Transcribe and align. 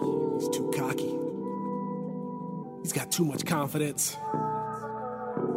He's 0.00 0.48
too 0.50 0.70
cocky. 0.76 1.18
He's 2.82 2.92
got 2.92 3.10
too 3.10 3.24
much 3.24 3.44
confidence. 3.44 4.16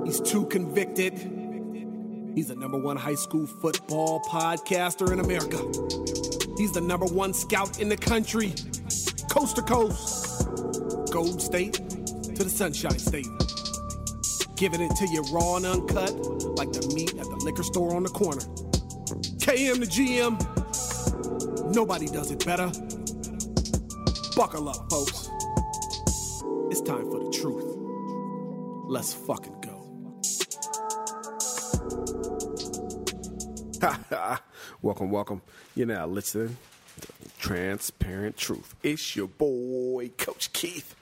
He's 0.06 0.20
too 0.20 0.46
convicted. 0.48 1.14
He's 2.36 2.48
the 2.48 2.56
number 2.56 2.78
one 2.78 2.98
high 2.98 3.16
school 3.16 3.46
football 3.46 4.22
podcaster 4.22 5.12
in 5.12 5.20
America. 5.20 5.58
He's 6.58 6.72
the 6.72 6.82
number 6.82 7.06
one 7.06 7.34
scout 7.34 7.80
in 7.80 7.90
the 7.90 7.98
country, 7.98 8.54
coast 9.30 9.56
to 9.58 9.62
coast, 9.62 10.48
Gold 11.12 11.42
State 11.42 11.74
to 11.74 12.44
the 12.44 12.50
Sunshine 12.50 13.00
State. 13.00 13.28
Giving 14.56 14.82
it 14.82 14.96
to 14.96 15.08
you 15.08 15.24
raw 15.32 15.58
and 15.58 15.66
uncut, 15.66 16.14
like 16.56 16.72
the 16.72 16.92
meat 16.96 17.12
at 17.12 17.26
the 17.26 17.42
liquor 17.44 17.64
store 17.64 17.96
on 17.96 18.04
the 18.04 18.10
corner. 18.10 18.42
KM 19.40 19.80
the 19.80 19.88
GM, 19.88 21.74
nobody 21.74 22.08
does 22.08 22.32
it 22.32 22.46
better. 22.46 22.72
Buckle 24.36 24.70
up, 24.70 24.90
folks. 24.90 25.30
It's 26.70 26.80
time 26.82 27.10
for 27.12 27.20
the 27.20 27.30
truth. 27.34 27.76
Let's 28.88 29.14
fucking 29.14 29.60
go. 29.60 29.72
welcome, 34.82 35.12
welcome. 35.12 35.42
You're 35.76 35.88
now 35.88 36.08
listening 36.08 36.56
to 37.02 37.08
Transparent 37.40 38.38
Truth. 38.38 38.74
It's 38.84 39.18
your 39.18 39.28
boy, 39.28 40.12
Coach 40.18 40.54
Keith. 40.54 40.96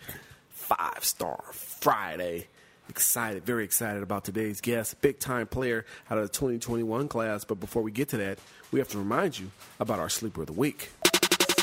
Five 0.50 1.06
Star 1.06 1.44
Friday. 1.54 2.48
Excited, 2.90 3.46
very 3.46 3.64
excited 3.64 4.02
about 4.02 4.26
today's 4.26 4.60
guest, 4.60 5.00
big 5.02 5.20
time 5.20 5.46
player 5.46 5.86
out 6.10 6.18
of 6.18 6.24
the 6.24 6.34
2021 6.34 7.08
class. 7.08 7.44
But 7.44 7.60
before 7.60 7.84
we 7.84 7.92
get 7.92 8.10
to 8.10 8.18
that, 8.18 8.40
we 8.72 8.80
have 8.80 8.88
to 8.90 8.98
remind 8.98 9.38
you 9.38 9.52
about 9.80 10.00
our 10.00 10.10
sleeper 10.10 10.42
of 10.42 10.48
the 10.48 10.54
week. 10.54 10.90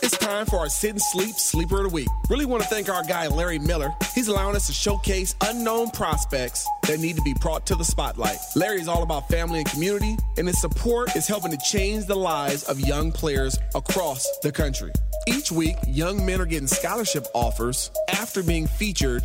It's 0.06 0.18
time 0.18 0.46
for 0.46 0.58
our 0.58 0.68
Sit 0.68 0.90
and 0.90 1.02
Sleep 1.02 1.34
Sleeper 1.34 1.78
of 1.78 1.82
the 1.82 1.88
Week. 1.88 2.06
Really 2.30 2.44
want 2.44 2.62
to 2.62 2.68
thank 2.68 2.88
our 2.88 3.02
guy, 3.02 3.26
Larry 3.26 3.58
Miller. 3.58 3.92
He's 4.14 4.28
allowing 4.28 4.54
us 4.54 4.68
to 4.68 4.72
showcase 4.72 5.34
unknown 5.40 5.90
prospects 5.90 6.64
that 6.86 7.00
need 7.00 7.16
to 7.16 7.22
be 7.22 7.34
brought 7.40 7.66
to 7.66 7.74
the 7.74 7.82
spotlight. 7.82 8.36
Larry 8.54 8.80
is 8.80 8.86
all 8.86 9.02
about 9.02 9.28
family 9.28 9.58
and 9.58 9.68
community, 9.68 10.16
and 10.38 10.46
his 10.46 10.60
support 10.60 11.16
is 11.16 11.26
helping 11.26 11.50
to 11.50 11.58
change 11.58 12.06
the 12.06 12.14
lives 12.14 12.62
of 12.68 12.78
young 12.78 13.10
players 13.10 13.58
across 13.74 14.24
the 14.44 14.52
country. 14.52 14.92
Each 15.26 15.50
week, 15.50 15.74
young 15.88 16.24
men 16.24 16.40
are 16.40 16.46
getting 16.46 16.68
scholarship 16.68 17.26
offers 17.34 17.90
after 18.10 18.44
being 18.44 18.68
featured 18.68 19.24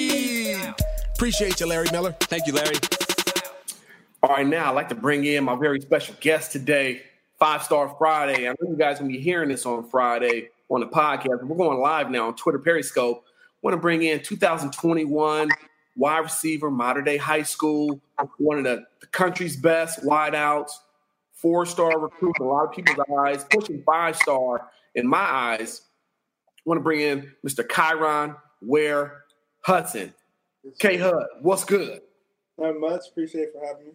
Appreciate 1.21 1.59
you, 1.59 1.67
Larry 1.67 1.85
Miller. 1.91 2.13
Thank 2.21 2.47
you, 2.47 2.53
Larry. 2.53 2.77
All 4.23 4.31
right, 4.31 4.47
now 4.47 4.71
I'd 4.71 4.75
like 4.75 4.89
to 4.89 4.95
bring 4.95 5.23
in 5.23 5.43
my 5.43 5.55
very 5.55 5.79
special 5.79 6.15
guest 6.19 6.51
today, 6.51 7.03
Five 7.37 7.61
Star 7.61 7.95
Friday. 7.99 8.49
I 8.49 8.53
know 8.53 8.71
you 8.71 8.75
guys 8.75 8.99
will 8.99 9.07
be 9.07 9.19
hearing 9.19 9.49
this 9.49 9.67
on 9.67 9.87
Friday 9.87 10.49
on 10.67 10.79
the 10.79 10.87
podcast. 10.87 11.43
We're 11.43 11.55
going 11.55 11.79
live 11.79 12.09
now 12.09 12.29
on 12.29 12.35
Twitter 12.35 12.57
Periscope. 12.57 13.23
Want 13.61 13.75
to 13.75 13.77
bring 13.77 14.01
in 14.01 14.23
2021 14.23 15.49
wide 15.95 16.17
receiver, 16.17 16.71
Mater 16.71 17.03
Dei 17.03 17.17
high 17.17 17.43
school, 17.43 18.01
one 18.39 18.57
of 18.57 18.63
the, 18.63 18.83
the 19.01 19.05
country's 19.05 19.55
best 19.55 20.03
wideouts, 20.03 20.71
four 21.33 21.67
star 21.67 21.99
recruit 21.99 22.35
in 22.39 22.47
a 22.47 22.49
lot 22.49 22.65
of 22.65 22.71
people's 22.71 22.97
eyes, 23.19 23.45
pushing 23.51 23.83
five 23.83 24.15
star 24.15 24.71
in 24.95 25.07
my 25.07 25.19
eyes. 25.19 25.83
I 26.47 26.61
want 26.65 26.79
to 26.79 26.83
bring 26.83 27.01
in 27.01 27.31
Mr. 27.47 27.63
Kyron 27.63 28.35
Ware 28.59 29.25
Hudson. 29.59 30.15
K 30.79 30.97
Hud, 30.97 31.25
what's 31.41 31.63
good? 31.63 32.01
Not 32.57 32.79
much. 32.79 33.01
Appreciate 33.09 33.43
it 33.43 33.53
for 33.53 33.65
having 33.65 33.87
me. 33.87 33.91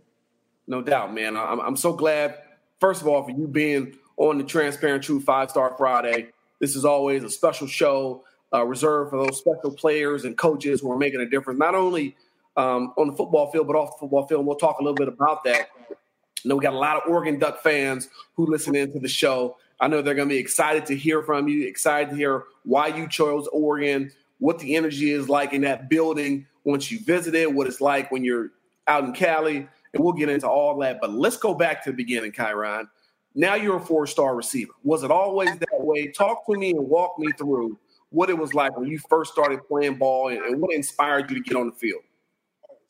No 0.67 0.83
doubt, 0.83 1.15
man. 1.15 1.37
I'm, 1.37 1.61
I'm 1.61 1.77
so 1.77 1.93
glad, 1.93 2.39
first 2.81 3.03
of 3.03 3.09
all, 3.09 3.23
for 3.23 3.31
you 3.31 3.47
being 3.47 3.97
on 4.17 4.39
the 4.39 4.45
Transparent 4.45 5.05
Truth 5.05 5.25
Five 5.25 5.51
Star 5.51 5.75
Friday. 5.77 6.31
This 6.59 6.75
is 6.75 6.85
always 6.85 7.23
a 7.23 7.31
special 7.31 7.67
show 7.67 8.25
uh, 8.53 8.65
reserved 8.65 9.11
for 9.11 9.25
those 9.25 9.39
special 9.39 9.73
players 9.73 10.25
and 10.25 10.37
coaches 10.37 10.81
who 10.81 10.91
are 10.91 10.97
making 10.97 11.21
a 11.21 11.27
difference, 11.27 11.59
not 11.59 11.75
only 11.75 12.17
um, 12.57 12.93
on 12.97 13.09
the 13.09 13.13
football 13.13 13.51
field, 13.53 13.67
but 13.67 13.77
off 13.77 13.97
the 13.97 14.01
football 14.01 14.27
field. 14.27 14.41
And 14.41 14.49
we'll 14.49 14.57
talk 14.57 14.81
a 14.81 14.83
little 14.83 14.97
bit 14.97 15.09
about 15.09 15.45
that. 15.45 15.69
I 15.91 16.49
know 16.49 16.57
we 16.57 16.63
got 16.63 16.73
a 16.73 16.79
lot 16.79 16.97
of 16.97 17.11
Oregon 17.11 17.39
Duck 17.39 17.63
fans 17.63 18.09
who 18.35 18.47
listen 18.47 18.75
into 18.75 18.99
the 18.99 19.09
show. 19.09 19.57
I 19.79 19.89
know 19.89 20.01
they're 20.01 20.15
going 20.15 20.29
to 20.29 20.35
be 20.35 20.39
excited 20.41 20.87
to 20.87 20.97
hear 20.97 21.23
from 21.23 21.49
you, 21.49 21.67
excited 21.67 22.11
to 22.11 22.17
hear 22.17 22.45
why 22.65 22.89
you 22.89 23.09
chose 23.09 23.47
Oregon, 23.49 24.11
what 24.39 24.59
the 24.59 24.77
energy 24.77 25.11
is 25.11 25.29
like 25.29 25.53
in 25.53 25.63
that 25.63 25.91
building 25.91 26.47
once 26.67 26.91
you 26.91 26.99
visit 26.99 27.35
it, 27.35 27.51
what 27.51 27.67
it's 27.67 27.81
like 27.81 28.11
when 28.11 28.25
you're 28.25 28.51
out 28.89 29.05
in 29.05 29.13
Cali, 29.13 29.57
and 29.95 30.05
we'll 30.05 30.13
get 30.13 30.29
into 30.29 30.49
all 30.49 30.77
that. 30.81 31.01
But 31.01 31.13
let's 31.13 31.37
go 31.37 31.55
back 31.55 31.83
to 31.85 31.91
the 31.91 31.97
beginning, 31.97 32.33
Kyron. 32.33 32.89
Now 33.35 33.55
you're 33.55 33.77
a 33.77 33.81
four 33.81 34.07
star 34.07 34.35
receiver. 34.35 34.73
Was 34.83 35.05
it 35.05 35.11
always 35.11 35.51
that 35.51 35.81
way? 35.81 36.09
Talk 36.09 36.45
to 36.47 36.59
me 36.59 36.71
and 36.71 36.87
walk 36.87 37.19
me 37.19 37.31
through 37.39 37.79
what 38.11 38.31
it 38.31 38.37
was 38.37 38.53
like 38.53 38.77
when 38.77 38.89
you 38.89 38.99
first 38.99 39.33
started 39.33 39.67
playing 39.69 39.97
ball 39.97 40.29
and, 40.29 40.39
and 40.39 40.61
what 40.61 40.75
inspired 40.75 41.31
you 41.31 41.37
to 41.37 41.43
get 41.43 41.57
on 41.57 41.69
the 41.69 41.75
field. 41.75 42.03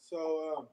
So 0.00 0.54
um, 0.56 0.66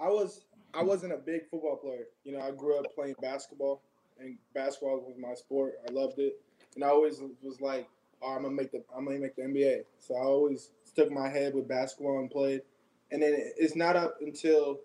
I 0.00 0.08
was 0.08 0.42
I 0.72 0.82
wasn't 0.82 1.12
a 1.12 1.18
big 1.18 1.48
football 1.50 1.76
player. 1.76 2.06
You 2.24 2.32
know, 2.32 2.40
I 2.40 2.50
grew 2.52 2.78
up 2.78 2.86
playing 2.94 3.16
basketball, 3.20 3.82
and 4.18 4.38
basketball 4.54 5.00
was 5.00 5.16
my 5.18 5.34
sport. 5.34 5.74
I 5.86 5.92
loved 5.92 6.18
it, 6.18 6.40
and 6.76 6.84
I 6.84 6.88
always 6.88 7.20
was 7.42 7.60
like, 7.60 7.88
oh, 8.22 8.34
"I'm 8.34 8.42
gonna 8.42 8.54
make 8.54 8.72
the 8.72 8.82
I'm 8.96 9.04
gonna 9.04 9.18
make 9.18 9.36
the 9.36 9.42
NBA." 9.42 9.84
So 9.98 10.14
I 10.14 10.20
always 10.20 10.70
stuck 10.84 11.10
my 11.10 11.28
head 11.28 11.54
with 11.54 11.68
basketball 11.68 12.18
and 12.18 12.30
played. 12.30 12.62
And 13.10 13.22
then 13.22 13.34
it's 13.56 13.74
not 13.74 13.96
up 13.96 14.16
until 14.20 14.80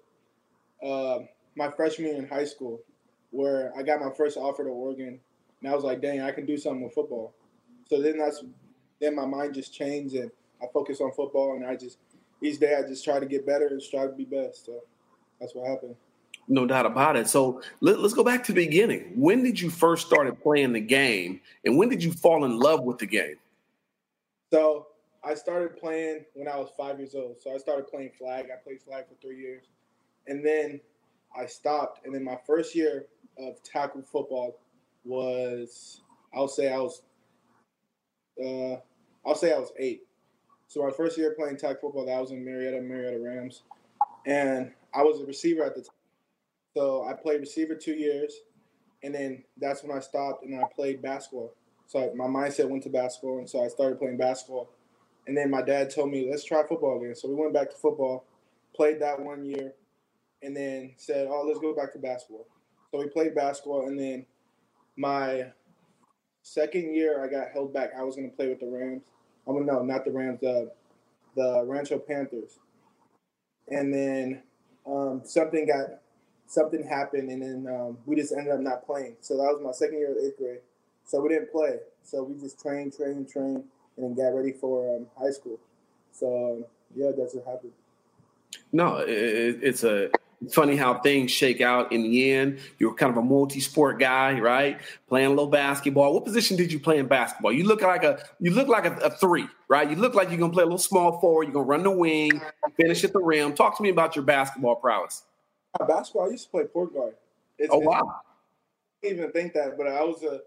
uh, 0.83 1.19
my 1.55 1.69
freshman 1.71 2.07
year 2.07 2.17
in 2.17 2.27
high 2.27 2.45
school 2.45 2.81
where 3.31 3.71
I 3.77 3.83
got 3.83 3.99
my 3.99 4.11
first 4.15 4.37
offer 4.37 4.63
to 4.63 4.69
Oregon, 4.69 5.19
and 5.61 5.71
I 5.71 5.75
was 5.75 5.83
like, 5.83 6.01
"Dang, 6.01 6.21
I 6.21 6.31
can 6.31 6.45
do 6.45 6.57
something 6.57 6.83
with 6.83 6.93
football." 6.93 7.33
So 7.87 8.01
then 8.01 8.17
that's 8.17 8.43
then 8.99 9.15
my 9.15 9.25
mind 9.25 9.53
just 9.53 9.73
changed, 9.73 10.15
and 10.15 10.31
I 10.61 10.65
focused 10.73 11.01
on 11.01 11.11
football, 11.11 11.55
and 11.55 11.65
I 11.65 11.75
just 11.75 11.97
each 12.41 12.59
day 12.59 12.75
I 12.75 12.87
just 12.87 13.03
try 13.03 13.19
to 13.19 13.25
get 13.25 13.45
better 13.45 13.67
and 13.67 13.81
strive 13.81 14.11
to 14.11 14.15
be 14.15 14.25
best. 14.25 14.65
So 14.65 14.81
that's 15.39 15.53
what 15.53 15.67
happened. 15.67 15.95
No 16.47 16.65
doubt 16.65 16.85
about 16.85 17.15
it. 17.15 17.27
So 17.27 17.61
let, 17.81 17.97
us 17.97 18.13
go 18.13 18.23
back 18.23 18.43
to 18.45 18.53
the 18.53 18.65
beginning. 18.65 19.13
When 19.15 19.43
did 19.43 19.59
you 19.59 19.69
first 19.69 20.05
started 20.05 20.39
playing 20.41 20.73
the 20.73 20.79
game, 20.79 21.41
and 21.63 21.77
when 21.77 21.89
did 21.89 22.03
you 22.03 22.11
fall 22.11 22.45
in 22.45 22.59
love 22.59 22.83
with 22.83 22.99
the 22.99 23.07
game? 23.07 23.35
So 24.53 24.87
I 25.23 25.33
started 25.33 25.75
playing 25.75 26.25
when 26.35 26.47
I 26.47 26.55
was 26.57 26.69
five 26.77 26.99
years 26.99 27.15
old. 27.15 27.41
So 27.41 27.53
I 27.53 27.57
started 27.57 27.87
playing 27.87 28.11
flag. 28.17 28.47
I 28.53 28.61
played 28.63 28.81
flag 28.81 29.05
for 29.07 29.15
three 29.15 29.39
years, 29.39 29.63
and 30.27 30.45
then 30.45 30.79
I 31.35 31.47
stopped. 31.47 32.05
And 32.05 32.13
then 32.13 32.23
my 32.23 32.37
first 32.45 32.75
year 32.75 33.07
of 33.39 33.61
tackle 33.63 34.03
football 34.03 34.59
was 35.03 36.01
I'll 36.33 36.47
say 36.47 36.71
I 36.71 36.77
was 36.77 37.01
uh, 38.43 38.75
I'll 39.25 39.35
say 39.35 39.51
I 39.51 39.57
was 39.57 39.71
eight. 39.79 40.03
So 40.67 40.83
my 40.83 40.91
first 40.91 41.17
year 41.17 41.33
playing 41.37 41.57
tackle 41.57 41.89
football, 41.89 42.05
that 42.05 42.19
was 42.19 42.31
in 42.31 42.43
Marietta, 42.43 42.81
Marietta 42.81 43.19
Rams, 43.19 43.63
and 44.25 44.71
I 44.93 45.03
was 45.03 45.21
a 45.21 45.25
receiver 45.25 45.63
at 45.63 45.75
the 45.75 45.81
time. 45.81 45.89
So 46.75 47.07
I 47.07 47.13
played 47.13 47.39
receiver 47.39 47.75
two 47.75 47.93
years, 47.93 48.33
and 49.01 49.15
then 49.15 49.43
that's 49.57 49.81
when 49.83 49.95
I 49.95 50.01
stopped 50.01 50.43
and 50.43 50.59
I 50.59 50.63
played 50.75 51.01
basketball. 51.01 51.53
So 51.87 52.11
my 52.15 52.25
mindset 52.25 52.67
went 52.67 52.83
to 52.83 52.89
basketball, 52.89 53.37
and 53.39 53.49
so 53.49 53.63
I 53.63 53.67
started 53.69 53.99
playing 53.99 54.17
basketball. 54.17 54.69
And 55.27 55.37
then 55.37 55.49
my 55.49 55.61
dad 55.61 55.89
told 55.89 56.11
me, 56.11 56.27
let's 56.29 56.43
try 56.43 56.61
football 56.67 56.99
again. 56.99 57.15
So 57.15 57.29
we 57.29 57.35
went 57.35 57.53
back 57.53 57.69
to 57.69 57.75
football, 57.75 58.25
played 58.75 59.01
that 59.01 59.19
one 59.19 59.45
year, 59.45 59.73
and 60.43 60.55
then 60.55 60.93
said, 60.97 61.27
oh, 61.29 61.45
let's 61.47 61.59
go 61.59 61.73
back 61.73 61.93
to 61.93 61.99
basketball. 61.99 62.45
So 62.91 62.99
we 62.99 63.07
played 63.07 63.33
basketball, 63.33 63.87
and 63.87 63.97
then 63.97 64.25
my 64.97 65.51
second 66.43 66.93
year 66.93 67.23
I 67.23 67.27
got 67.27 67.51
held 67.53 67.73
back. 67.73 67.91
I 67.97 68.03
was 68.03 68.15
going 68.15 68.29
to 68.29 68.35
play 68.35 68.49
with 68.49 68.59
the 68.59 68.67
Rams. 68.67 69.03
I 69.47 69.51
mean, 69.51 69.65
no, 69.65 69.81
not 69.83 70.05
the 70.05 70.11
Rams. 70.11 70.39
The 70.41 70.71
the 71.35 71.63
Rancho 71.65 71.99
Panthers. 71.99 72.59
And 73.67 73.93
then 73.93 74.43
um, 74.85 75.21
something 75.25 75.67
got 75.67 76.01
something 76.47 76.83
happened, 76.83 77.29
and 77.29 77.41
then 77.41 77.73
um, 77.73 77.97
we 78.05 78.15
just 78.15 78.31
ended 78.31 78.53
up 78.53 78.59
not 78.59 78.85
playing. 78.85 79.15
So 79.21 79.37
that 79.37 79.43
was 79.43 79.61
my 79.63 79.71
second 79.71 79.97
year 79.97 80.11
of 80.11 80.17
eighth 80.17 80.37
grade. 80.37 80.59
So 81.05 81.21
we 81.21 81.29
didn't 81.29 81.51
play. 81.51 81.77
So 82.03 82.23
we 82.23 82.39
just 82.39 82.59
trained, 82.61 82.95
trained, 82.95 83.29
trained, 83.29 83.63
and 83.97 84.05
then 84.05 84.15
got 84.15 84.35
ready 84.35 84.51
for 84.51 84.95
um, 84.95 85.07
high 85.17 85.31
school. 85.31 85.59
So 86.11 86.57
um, 86.57 86.65
yeah, 86.95 87.11
that's 87.17 87.35
what 87.35 87.45
happened. 87.45 87.73
No, 88.71 88.97
it, 88.97 89.59
it's 89.61 89.83
a 89.83 90.09
it's 90.41 90.53
funny 90.53 90.75
how 90.75 90.99
things 90.99 91.31
shake 91.31 91.61
out 91.61 91.91
in 91.91 92.03
the 92.03 92.31
end. 92.31 92.59
You're 92.77 92.93
kind 92.93 93.09
of 93.09 93.17
a 93.17 93.21
multi-sport 93.21 93.99
guy, 93.99 94.39
right? 94.39 94.79
Playing 95.07 95.27
a 95.27 95.29
little 95.29 95.47
basketball. 95.47 96.13
What 96.13 96.25
position 96.25 96.57
did 96.57 96.71
you 96.71 96.79
play 96.79 96.99
in 96.99 97.07
basketball? 97.07 97.51
You 97.51 97.63
look 97.63 97.81
like 97.81 98.03
a 98.03 98.23
you 98.39 98.51
look 98.51 98.67
like 98.67 98.85
a, 98.85 98.93
a 98.97 99.09
three, 99.09 99.47
right? 99.67 99.89
You 99.89 99.95
look 99.95 100.13
like 100.13 100.29
you're 100.29 100.39
gonna 100.39 100.53
play 100.53 100.63
a 100.63 100.67
little 100.67 100.77
small 100.77 101.19
forward. 101.19 101.43
You're 101.43 101.53
gonna 101.53 101.65
run 101.65 101.83
the 101.83 101.91
wing, 101.91 102.41
finish 102.77 103.03
at 103.03 103.13
the 103.13 103.19
rim. 103.19 103.53
Talk 103.53 103.77
to 103.77 103.83
me 103.83 103.89
about 103.89 104.15
your 104.15 104.25
basketball 104.25 104.75
prowess. 104.75 105.23
Basketball, 105.87 106.27
I 106.27 106.31
used 106.31 106.45
to 106.45 106.51
play 106.51 106.63
point 106.65 106.93
guard. 106.93 107.15
It's, 107.57 107.73
oh 107.73 107.79
wow! 107.79 108.21
I 109.03 109.07
didn't 109.07 109.19
even 109.19 109.31
think 109.31 109.53
that, 109.53 109.77
but 109.77 109.87
I 109.87 110.03
was 110.03 110.23
a 110.23 110.41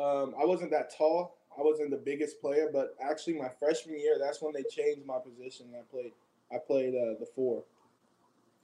um, 0.00 0.34
I 0.40 0.44
wasn't 0.44 0.70
that 0.72 0.96
tall. 0.96 1.36
I 1.58 1.62
wasn't 1.62 1.90
the 1.90 1.96
biggest 1.96 2.40
player, 2.40 2.68
but 2.72 2.94
actually 3.02 3.34
my 3.34 3.48
freshman 3.48 3.98
year, 3.98 4.18
that's 4.20 4.42
when 4.42 4.52
they 4.52 4.62
changed 4.62 5.06
my 5.06 5.18
position. 5.18 5.66
I 5.74 5.82
played 5.90 6.12
I 6.52 6.58
played 6.58 6.94
uh, 6.94 7.18
the 7.18 7.26
four. 7.34 7.62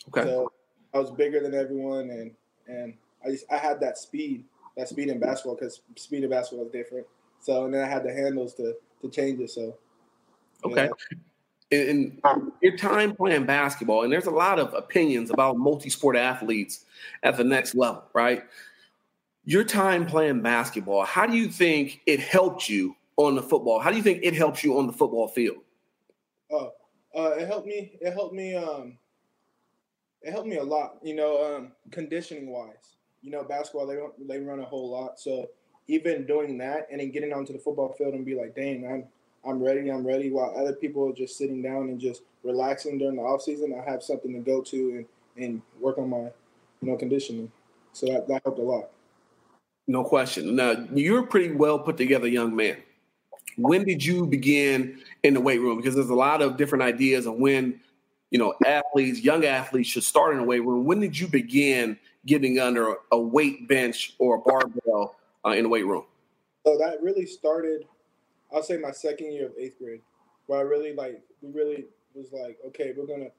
Okay. 0.08 0.22
So 0.22 0.52
I 0.92 0.98
was 0.98 1.10
bigger 1.10 1.40
than 1.40 1.54
everyone, 1.54 2.10
and 2.10 2.32
and 2.66 2.94
I 3.24 3.30
just 3.30 3.46
I 3.50 3.56
had 3.56 3.80
that 3.80 3.98
speed, 3.98 4.44
that 4.76 4.88
speed 4.88 5.08
in 5.08 5.18
basketball 5.18 5.54
because 5.54 5.80
speed 5.96 6.24
in 6.24 6.30
basketball 6.30 6.66
is 6.66 6.72
different. 6.72 7.06
So 7.40 7.64
and 7.64 7.74
then 7.74 7.82
I 7.82 7.88
had 7.88 8.04
the 8.04 8.12
handles 8.12 8.54
to 8.54 8.74
to 9.00 9.08
change 9.08 9.40
it. 9.40 9.50
So. 9.50 9.76
Okay. 10.64 10.88
In 11.72 12.20
your 12.60 12.76
time 12.76 13.16
playing 13.16 13.46
basketball, 13.46 14.02
and 14.02 14.12
there's 14.12 14.26
a 14.26 14.30
lot 14.30 14.58
of 14.58 14.74
opinions 14.74 15.30
about 15.30 15.56
multi-sport 15.56 16.16
athletes 16.16 16.84
at 17.22 17.36
the 17.36 17.44
next 17.44 17.74
level, 17.74 18.04
right? 18.12 18.44
Your 19.44 19.64
time 19.64 20.06
playing 20.06 20.42
basketball, 20.42 21.04
how 21.04 21.26
do 21.26 21.36
you 21.36 21.48
think 21.48 22.00
it 22.06 22.20
helped 22.20 22.68
you 22.68 22.94
on 23.16 23.34
the 23.34 23.42
football? 23.42 23.80
How 23.80 23.90
do 23.90 23.96
you 23.96 24.02
think 24.02 24.20
it 24.22 24.34
helps 24.34 24.62
you 24.62 24.78
on 24.78 24.86
the 24.86 24.92
football 24.92 25.28
field? 25.28 25.58
Oh, 26.50 26.72
uh, 27.16 27.30
it 27.38 27.46
helped 27.46 27.66
me. 27.66 27.92
It 28.00 28.12
helped 28.12 28.34
me. 28.34 28.54
Um, 28.54 28.98
it 30.22 30.30
helped 30.30 30.48
me 30.48 30.58
a 30.58 30.62
lot. 30.62 30.98
You 31.02 31.14
know, 31.16 31.56
um, 31.56 31.72
conditioning 31.90 32.50
wise. 32.50 32.96
You 33.22 33.30
know, 33.30 33.42
basketball 33.44 33.86
they 33.86 33.96
don't 33.96 34.28
they 34.28 34.38
run 34.38 34.60
a 34.60 34.64
whole 34.64 34.90
lot. 34.90 35.18
So 35.18 35.48
even 35.88 36.26
doing 36.26 36.58
that 36.58 36.86
and 36.90 37.00
then 37.00 37.10
getting 37.10 37.32
onto 37.32 37.52
the 37.52 37.58
football 37.58 37.92
field 37.92 38.14
and 38.14 38.24
be 38.24 38.34
like, 38.34 38.54
dang, 38.54 38.86
I'm 38.86 39.04
I'm 39.44 39.62
ready, 39.62 39.90
I'm 39.90 40.06
ready. 40.06 40.30
While 40.30 40.54
other 40.56 40.74
people 40.74 41.08
are 41.08 41.12
just 41.12 41.36
sitting 41.36 41.62
down 41.62 41.88
and 41.88 42.00
just 42.00 42.22
relaxing 42.44 42.98
during 42.98 43.16
the 43.16 43.22
off 43.22 43.42
season, 43.42 43.74
I 43.74 43.88
have 43.90 44.02
something 44.02 44.32
to 44.32 44.38
go 44.38 44.62
to 44.62 44.90
and 44.96 45.06
and 45.44 45.62
work 45.80 45.98
on 45.98 46.10
my 46.10 46.30
you 46.80 46.90
know 46.90 46.96
conditioning. 46.96 47.50
So 47.92 48.06
that 48.06 48.28
that 48.28 48.42
helped 48.44 48.58
a 48.58 48.62
lot. 48.62 48.90
No 49.86 50.04
question. 50.04 50.54
Now 50.54 50.86
you're 50.92 51.24
a 51.24 51.26
pretty 51.26 51.54
well 51.54 51.78
put 51.78 51.96
together 51.96 52.28
young 52.28 52.54
man. 52.54 52.76
When 53.56 53.84
did 53.84 54.04
you 54.04 54.26
begin 54.26 55.00
in 55.24 55.34
the 55.34 55.40
weight 55.40 55.60
room? 55.60 55.76
Because 55.76 55.94
there's 55.94 56.08
a 56.08 56.14
lot 56.14 56.40
of 56.40 56.56
different 56.56 56.82
ideas 56.82 57.26
on 57.26 57.38
when 57.38 57.80
you 58.32 58.38
know, 58.38 58.54
athletes, 58.66 59.20
young 59.20 59.44
athletes 59.44 59.90
should 59.90 60.02
start 60.02 60.34
in 60.34 60.40
a 60.40 60.44
weight 60.44 60.64
room. 60.64 60.86
When 60.86 61.00
did 61.00 61.18
you 61.18 61.28
begin 61.28 61.98
getting 62.24 62.58
under 62.58 62.96
a 63.12 63.18
weight 63.18 63.68
bench 63.68 64.14
or 64.18 64.36
a 64.36 64.38
barbell 64.38 65.16
uh, 65.44 65.50
in 65.50 65.64
the 65.64 65.68
weight 65.68 65.86
room? 65.86 66.04
So 66.64 66.78
that 66.78 67.02
really 67.02 67.26
started, 67.26 67.86
I'll 68.54 68.62
say 68.62 68.76
my 68.78 68.92
second 68.92 69.32
year 69.32 69.46
of 69.46 69.52
eighth 69.58 69.78
grade, 69.78 70.00
where 70.46 70.58
I 70.58 70.62
really 70.62 70.94
like, 70.94 71.22
we 71.40 71.50
really 71.52 71.86
was 72.14 72.32
like, 72.32 72.58
okay, 72.68 72.92
we're 72.96 73.06
gonna, 73.06 73.30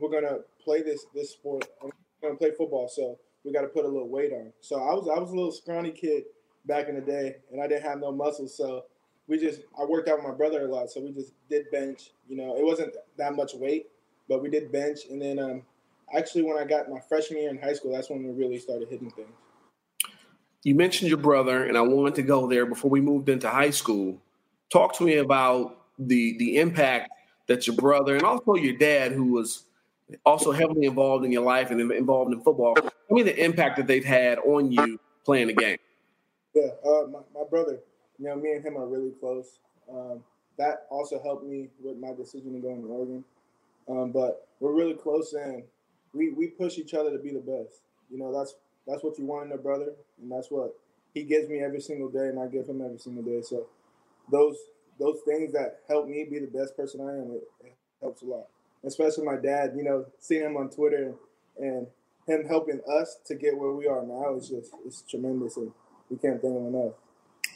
we're 0.00 0.10
gonna 0.10 0.38
play 0.62 0.82
this 0.82 1.06
this 1.14 1.30
sport. 1.30 1.64
We're 1.82 1.90
gonna 2.22 2.36
play 2.36 2.52
football, 2.56 2.88
so 2.88 3.18
we 3.44 3.52
got 3.52 3.62
to 3.62 3.68
put 3.68 3.84
a 3.84 3.88
little 3.88 4.08
weight 4.08 4.32
on. 4.32 4.52
So 4.60 4.76
I 4.76 4.94
was 4.94 5.08
I 5.08 5.18
was 5.18 5.30
a 5.30 5.34
little 5.34 5.52
scrawny 5.52 5.90
kid 5.90 6.24
back 6.66 6.88
in 6.88 6.94
the 6.94 7.00
day, 7.00 7.36
and 7.52 7.60
I 7.60 7.68
didn't 7.68 7.84
have 7.84 8.00
no 8.00 8.10
muscles, 8.10 8.56
so 8.56 8.84
we 9.28 9.38
just 9.38 9.60
I 9.78 9.84
worked 9.84 10.08
out 10.08 10.16
with 10.16 10.26
my 10.26 10.34
brother 10.34 10.66
a 10.66 10.68
lot, 10.68 10.90
so 10.90 11.00
we 11.00 11.12
just 11.12 11.32
did 11.48 11.70
bench. 11.70 12.10
You 12.28 12.36
know, 12.36 12.56
it 12.56 12.64
wasn't 12.64 12.94
that 13.18 13.34
much 13.34 13.54
weight, 13.54 13.88
but 14.28 14.42
we 14.42 14.48
did 14.48 14.72
bench, 14.72 15.00
and 15.10 15.20
then 15.20 15.38
um, 15.38 15.62
actually 16.16 16.42
when 16.42 16.58
I 16.58 16.64
got 16.64 16.90
my 16.90 17.00
freshman 17.00 17.40
year 17.40 17.50
in 17.50 17.58
high 17.58 17.74
school, 17.74 17.92
that's 17.92 18.10
when 18.10 18.24
we 18.24 18.32
really 18.32 18.58
started 18.58 18.88
hitting 18.88 19.10
things. 19.10 19.28
You 20.62 20.74
mentioned 20.74 21.10
your 21.10 21.18
brother, 21.18 21.64
and 21.64 21.76
I 21.76 21.82
wanted 21.82 22.14
to 22.16 22.22
go 22.22 22.46
there 22.48 22.64
before 22.64 22.90
we 22.90 23.02
moved 23.02 23.28
into 23.28 23.50
high 23.50 23.70
school. 23.70 24.22
Talk 24.70 24.96
to 24.98 25.04
me 25.04 25.18
about 25.18 25.78
the 25.98 26.36
the 26.38 26.58
impact 26.58 27.10
that 27.46 27.66
your 27.66 27.76
brother 27.76 28.16
and 28.16 28.24
also 28.24 28.54
your 28.54 28.76
dad, 28.76 29.12
who 29.12 29.32
was 29.32 29.64
also 30.24 30.52
heavily 30.52 30.86
involved 30.86 31.24
in 31.24 31.32
your 31.32 31.42
life 31.42 31.70
and 31.70 31.80
involved 31.92 32.32
in 32.32 32.40
football. 32.40 32.74
Tell 32.74 32.90
me 33.10 33.22
the 33.22 33.36
impact 33.42 33.76
that 33.76 33.86
they've 33.86 34.04
had 34.04 34.38
on 34.38 34.72
you 34.72 34.98
playing 35.24 35.48
the 35.48 35.54
game. 35.54 35.78
Yeah, 36.54 36.68
uh, 36.84 37.06
my, 37.08 37.20
my 37.34 37.44
brother, 37.48 37.80
you 38.18 38.26
know, 38.26 38.36
me 38.36 38.52
and 38.52 38.64
him 38.64 38.76
are 38.76 38.86
really 38.86 39.10
close. 39.20 39.58
Um, 39.90 40.22
that 40.56 40.86
also 40.90 41.20
helped 41.22 41.44
me 41.44 41.68
with 41.82 41.96
my 41.96 42.12
decision 42.12 42.52
to 42.54 42.60
go 42.60 42.70
in 42.70 42.84
Oregon. 42.84 43.24
Um, 43.88 44.12
but 44.12 44.48
we're 44.60 44.72
really 44.72 44.94
close 44.94 45.32
and 45.32 45.64
we, 46.12 46.30
we 46.30 46.46
push 46.46 46.78
each 46.78 46.94
other 46.94 47.10
to 47.10 47.18
be 47.18 47.30
the 47.30 47.40
best. 47.40 47.80
You 48.10 48.18
know, 48.18 48.32
that's 48.32 48.54
that's 48.86 49.02
what 49.02 49.18
you 49.18 49.24
want 49.24 49.46
in 49.46 49.52
a 49.52 49.60
brother, 49.60 49.92
and 50.20 50.30
that's 50.30 50.50
what 50.50 50.74
he 51.14 51.22
gives 51.22 51.48
me 51.48 51.60
every 51.60 51.80
single 51.80 52.08
day, 52.08 52.28
and 52.28 52.38
I 52.38 52.46
give 52.46 52.68
him 52.68 52.82
every 52.82 52.98
single 52.98 53.22
day. 53.22 53.40
So 53.42 53.66
those 54.30 54.56
those 54.98 55.18
things 55.26 55.52
that 55.52 55.80
help 55.88 56.06
me 56.06 56.26
be 56.30 56.38
the 56.38 56.46
best 56.46 56.76
person 56.76 57.00
I 57.00 57.12
am, 57.12 57.32
it, 57.32 57.42
it 57.66 57.76
helps 58.00 58.22
a 58.22 58.26
lot. 58.26 58.46
Especially 58.84 59.24
my 59.24 59.36
dad, 59.36 59.72
you 59.76 59.82
know, 59.82 60.06
seeing 60.20 60.44
him 60.44 60.56
on 60.56 60.70
Twitter 60.70 61.14
and 61.58 61.86
him 62.26 62.44
helping 62.46 62.80
us 62.90 63.18
to 63.26 63.34
get 63.34 63.56
where 63.56 63.72
we 63.72 63.86
are 63.86 64.04
now 64.04 64.36
is 64.36 64.48
just 64.48 64.72
it's 64.84 65.02
tremendous, 65.02 65.56
and 65.56 65.70
we 66.10 66.16
can't 66.16 66.40
thank 66.40 66.54
him 66.54 66.66
enough. 66.66 66.92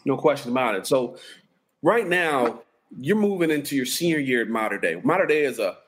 No 0.04 0.16
question 0.16 0.50
about 0.50 0.74
it. 0.74 0.86
So 0.86 1.16
right 1.82 2.06
now, 2.06 2.62
you're 2.98 3.16
moving 3.16 3.50
into 3.50 3.76
your 3.76 3.86
senior 3.86 4.18
year 4.18 4.42
at 4.42 4.48
Mater 4.48 4.78
Dei. 4.78 5.00
Mater 5.04 5.26
Dei 5.26 5.44
is 5.44 5.58
a 5.58 5.78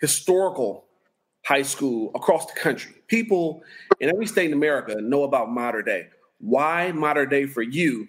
historical 0.00 0.84
high 1.44 1.62
school 1.62 2.10
across 2.14 2.46
the 2.46 2.58
country. 2.58 2.94
People 3.06 3.62
in 4.00 4.10
every 4.10 4.26
state 4.26 4.46
in 4.46 4.52
America 4.52 5.00
know 5.00 5.24
about 5.24 5.50
Mater 5.50 5.82
Dei. 5.82 6.08
Why 6.40 6.92
Mater 6.92 7.26
Dei 7.26 7.46
for 7.46 7.62
you? 7.62 8.08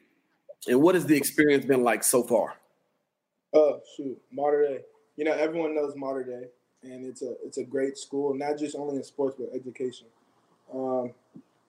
And 0.68 0.82
what 0.82 0.96
has 0.96 1.06
the 1.06 1.16
experience 1.16 1.66
been 1.66 1.84
like 1.84 2.04
so 2.04 2.24
far? 2.24 2.56
Oh 3.54 3.82
shoot, 3.96 4.20
Mater 4.32 4.68
Dei. 4.68 4.80
You 5.16 5.26
know, 5.26 5.34
everyone 5.34 5.76
knows 5.76 5.94
Mater 5.96 6.24
Dei, 6.24 6.90
and 6.90 7.06
it's 7.06 7.22
a 7.22 7.36
it's 7.44 7.58
a 7.58 7.64
great 7.64 7.98
school, 7.98 8.34
not 8.34 8.58
just 8.58 8.76
only 8.76 8.98
in 8.98 9.04
sports 9.04 9.36
but 9.40 9.50
education. 9.56 10.08
Um, 10.74 11.14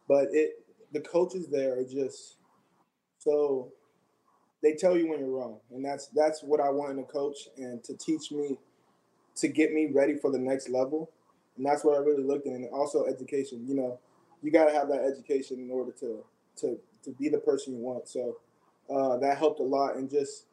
but 0.08 0.28
it 0.32 0.64
the 0.92 1.00
coaches 1.00 1.46
there 1.48 1.78
are 1.78 1.84
just 1.84 2.36
so 3.18 3.72
they 4.62 4.74
tell 4.74 4.96
you 4.96 5.08
when 5.08 5.20
you're 5.20 5.30
wrong, 5.30 5.58
and 5.70 5.84
that's 5.84 6.08
that's 6.08 6.42
what 6.42 6.60
I 6.60 6.68
want 6.68 6.92
in 6.92 6.98
a 6.98 7.04
coach, 7.04 7.48
and 7.56 7.82
to 7.84 7.96
teach 7.96 8.30
me 8.30 8.58
to 9.36 9.48
get 9.48 9.72
me 9.72 9.90
ready 9.92 10.16
for 10.16 10.30
the 10.30 10.38
next 10.38 10.68
level. 10.68 11.10
And 11.56 11.66
that's 11.66 11.84
what 11.84 11.94
I 11.94 11.98
really 11.98 12.22
looked 12.22 12.46
at. 12.46 12.52
And 12.52 12.68
also 12.70 13.06
education. 13.06 13.64
You 13.66 13.74
know, 13.74 13.98
you 14.42 14.50
got 14.50 14.66
to 14.66 14.72
have 14.72 14.88
that 14.88 15.00
education 15.00 15.58
in 15.58 15.70
order 15.70 15.92
to 16.00 16.24
to 16.56 16.78
to 17.04 17.10
be 17.12 17.28
the 17.28 17.38
person 17.38 17.74
you 17.74 17.80
want. 17.80 18.08
So 18.08 18.36
uh, 18.90 19.16
that 19.18 19.38
helped 19.38 19.60
a 19.60 19.64
lot, 19.64 19.96
and 19.96 20.10
just 20.10 20.46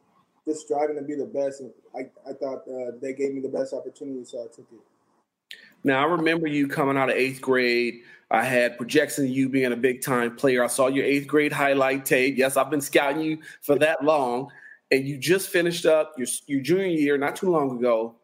just 0.46 0.60
striving 0.66 0.96
to 0.96 1.02
be 1.02 1.14
the 1.14 1.26
best. 1.26 1.60
And 1.60 1.70
I 1.94 2.10
I 2.28 2.32
thought 2.34 2.62
uh, 2.68 2.92
they 3.00 3.12
gave 3.12 3.34
me 3.34 3.40
the 3.40 3.48
best 3.48 3.72
opportunity, 3.72 4.24
so 4.24 4.40
I 4.42 4.46
took 4.54 4.66
it. 4.72 5.56
Now 5.84 6.00
I 6.00 6.10
remember 6.10 6.46
you 6.46 6.68
coming 6.68 6.96
out 6.96 7.10
of 7.10 7.16
eighth 7.16 7.40
grade. 7.40 8.02
I 8.30 8.44
had 8.44 8.76
projections 8.76 9.30
of 9.30 9.34
you 9.34 9.48
being 9.48 9.72
a 9.72 9.76
big 9.76 10.02
time 10.02 10.36
player. 10.36 10.62
I 10.62 10.66
saw 10.66 10.88
your 10.88 11.04
eighth 11.04 11.26
grade 11.26 11.52
highlight 11.52 12.04
tape. 12.04 12.36
Yes, 12.36 12.56
I've 12.56 12.70
been 12.70 12.80
scouting 12.80 13.22
you 13.22 13.38
for 13.62 13.78
that 13.78 14.04
long, 14.04 14.50
and 14.90 15.06
you 15.06 15.16
just 15.16 15.48
finished 15.48 15.86
up 15.86 16.14
your 16.18 16.28
your 16.46 16.60
junior 16.60 16.86
year 16.86 17.18
not 17.18 17.36
too 17.36 17.50
long 17.50 17.78
ago 17.78 18.14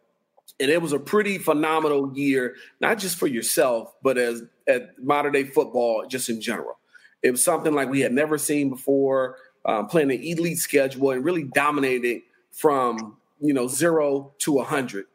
and 0.61 0.71
it 0.71 0.81
was 0.81 0.93
a 0.93 0.99
pretty 0.99 1.39
phenomenal 1.39 2.17
year, 2.17 2.57
not 2.81 2.99
just 2.99 3.19
for 3.19 3.27
yourself, 3.27 3.95
but 4.03 4.19
as 4.19 4.43
at 4.69 4.99
Mater 5.03 5.31
Dei 5.31 5.45
football 5.45 6.07
just 6.07 6.29
in 6.29 6.41
general. 6.41 6.79
It 7.23 7.31
was 7.31 7.43
something 7.43 7.73
like 7.73 7.89
we 7.89 8.01
had 8.01 8.13
never 8.13 8.39
seen 8.39 8.69
before, 8.69 9.37
um, 9.65 9.87
playing 9.87 10.11
an 10.11 10.23
elite 10.23 10.59
schedule 10.59 11.11
and 11.11 11.25
really 11.25 11.45
dominating 11.45 12.23
from 12.51 13.17
you 13.41 13.53
know 13.53 13.69
zero 13.69 14.33
to 14.39 14.59
a 14.61 14.65
hundred. 14.65 15.07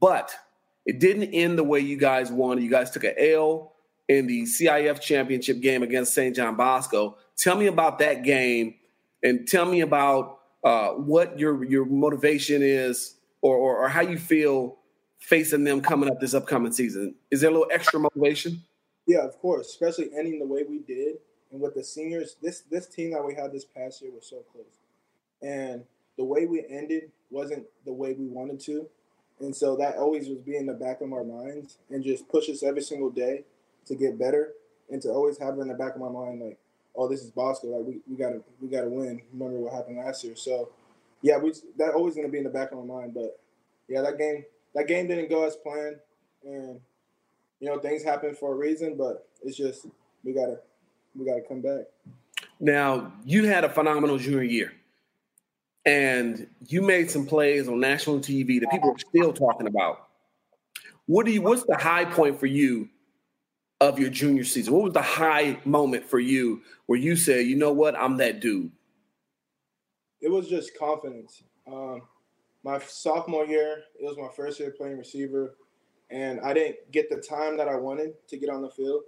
But 0.00 0.34
it 0.86 1.00
didn't 1.00 1.34
end 1.34 1.58
the 1.58 1.64
way 1.64 1.80
you 1.80 1.96
guys 1.96 2.30
wanted. 2.30 2.64
You 2.64 2.70
guys 2.70 2.90
took 2.90 3.04
an 3.04 3.14
L 3.18 3.72
in 4.08 4.26
the 4.26 4.42
CIF 4.42 5.00
championship 5.00 5.60
game 5.60 5.82
against 5.82 6.14
St. 6.14 6.34
John 6.34 6.56
Bosco. 6.56 7.16
Tell 7.36 7.56
me 7.56 7.66
about 7.66 7.98
that 7.98 8.24
game, 8.24 8.74
and 9.22 9.46
tell 9.46 9.66
me 9.66 9.80
about 9.80 10.40
uh, 10.64 10.90
what 10.90 11.38
your 11.38 11.64
your 11.64 11.84
motivation 11.84 12.62
is 12.62 13.14
or, 13.42 13.56
or, 13.56 13.76
or 13.84 13.88
how 13.88 14.00
you 14.00 14.18
feel 14.18 14.78
facing 15.18 15.64
them 15.64 15.80
coming 15.80 16.10
up 16.10 16.20
this 16.20 16.34
upcoming 16.34 16.72
season? 16.72 17.14
Is 17.30 17.40
there 17.40 17.50
a 17.50 17.52
little 17.52 17.68
extra 17.72 18.00
motivation? 18.00 18.62
Yeah, 19.06 19.24
of 19.24 19.38
course, 19.38 19.68
especially 19.68 20.10
ending 20.16 20.38
the 20.38 20.46
way 20.46 20.64
we 20.68 20.80
did. 20.80 21.16
And 21.50 21.60
with 21.60 21.74
the 21.74 21.84
seniors, 21.84 22.36
this 22.42 22.62
this 22.70 22.86
team 22.86 23.12
that 23.12 23.24
we 23.24 23.34
had 23.34 23.52
this 23.52 23.64
past 23.64 24.02
year 24.02 24.10
was 24.14 24.26
so 24.26 24.44
close. 24.52 24.66
And 25.42 25.84
the 26.16 26.24
way 26.24 26.46
we 26.46 26.64
ended 26.68 27.10
wasn't 27.30 27.64
the 27.84 27.92
way 27.92 28.12
we 28.12 28.26
wanted 28.26 28.60
to. 28.60 28.88
And 29.40 29.54
so 29.54 29.76
that 29.76 29.96
always 29.96 30.28
was 30.28 30.38
being 30.38 30.62
in 30.62 30.66
the 30.66 30.74
back 30.74 31.00
of 31.00 31.12
our 31.12 31.24
minds 31.24 31.78
and 31.90 32.02
just 32.02 32.28
push 32.28 32.48
us 32.48 32.62
every 32.62 32.82
single 32.82 33.10
day 33.10 33.44
to 33.86 33.94
get 33.94 34.18
better 34.18 34.52
and 34.90 35.00
to 35.02 35.10
always 35.10 35.38
have 35.38 35.56
it 35.58 35.60
in 35.60 35.68
the 35.68 35.74
back 35.74 35.94
of 35.94 36.00
my 36.00 36.08
mind 36.08 36.40
like, 36.40 36.58
oh, 36.96 37.08
this 37.08 37.22
is 37.22 37.30
Bosco. 37.30 37.68
Like 37.68 37.86
we, 37.86 38.00
we 38.08 38.16
gotta 38.16 38.40
we 38.60 38.68
gotta 38.68 38.88
win. 38.88 39.22
Remember 39.32 39.58
what 39.58 39.72
happened 39.72 39.98
last 39.98 40.24
year. 40.24 40.34
So 40.36 40.70
yeah, 41.22 41.38
we 41.38 41.52
that 41.78 41.94
always 41.94 42.14
gonna 42.14 42.28
be 42.28 42.38
in 42.38 42.44
the 42.44 42.50
back 42.50 42.72
of 42.72 42.78
my 42.78 43.00
mind. 43.00 43.14
But 43.14 43.38
yeah, 43.88 44.02
that 44.02 44.18
game 44.18 44.44
that 44.74 44.88
game 44.88 45.06
didn't 45.06 45.30
go 45.30 45.46
as 45.46 45.56
planned 45.56 45.96
and 46.44 46.80
you 47.60 47.68
know, 47.68 47.78
things 47.78 48.04
happen 48.04 48.34
for 48.34 48.52
a 48.52 48.56
reason, 48.56 48.96
but 48.96 49.26
it's 49.42 49.56
just 49.56 49.86
we 50.24 50.32
gotta 50.32 50.60
we 51.18 51.26
gotta 51.26 51.42
come 51.46 51.60
back. 51.60 51.86
Now, 52.60 53.12
you 53.24 53.46
had 53.46 53.64
a 53.64 53.68
phenomenal 53.68 54.18
junior 54.18 54.42
year. 54.42 54.72
And 55.86 56.46
you 56.66 56.82
made 56.82 57.10
some 57.10 57.26
plays 57.26 57.66
on 57.66 57.80
national 57.80 58.18
TV 58.18 58.60
that 58.60 58.70
people 58.70 58.90
are 58.90 58.98
still 58.98 59.32
talking 59.32 59.66
about. 59.66 60.08
What 61.06 61.24
do 61.24 61.32
you 61.32 61.40
what's 61.40 61.64
the 61.64 61.76
high 61.78 62.04
point 62.04 62.38
for 62.38 62.46
you 62.46 62.90
of 63.80 63.98
your 63.98 64.10
junior 64.10 64.44
season? 64.44 64.74
What 64.74 64.82
was 64.82 64.92
the 64.92 65.02
high 65.02 65.58
moment 65.64 66.04
for 66.04 66.18
you 66.18 66.60
where 66.86 66.98
you 66.98 67.16
said, 67.16 67.46
you 67.46 67.56
know 67.56 67.72
what, 67.72 67.96
I'm 67.98 68.18
that 68.18 68.40
dude? 68.40 68.70
It 70.20 70.30
was 70.30 70.48
just 70.48 70.76
confidence. 70.78 71.42
Um, 71.66 72.02
my 72.64 72.80
sophomore 72.80 73.46
year, 73.46 73.84
it 73.98 74.04
was 74.04 74.18
my 74.18 74.28
first 74.36 74.60
year 74.60 74.74
playing 74.76 74.98
receiver, 74.98 75.54
and 76.10 76.40
I 76.40 76.52
didn't 76.52 76.76
get 76.92 77.08
the 77.08 77.16
time 77.16 77.56
that 77.56 77.68
I 77.68 77.76
wanted 77.76 78.14
to 78.28 78.36
get 78.36 78.50
on 78.50 78.60
the 78.60 78.70
field. 78.70 79.02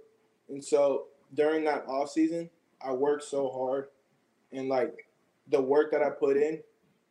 And 0.49 0.63
so 0.63 1.07
during 1.33 1.63
that 1.65 1.85
off 1.87 2.11
season, 2.11 2.49
I 2.83 2.91
worked 2.93 3.23
so 3.23 3.49
hard, 3.49 3.87
and 4.51 4.67
like 4.67 5.05
the 5.49 5.61
work 5.61 5.91
that 5.91 6.01
I 6.01 6.09
put 6.09 6.37
in, 6.37 6.61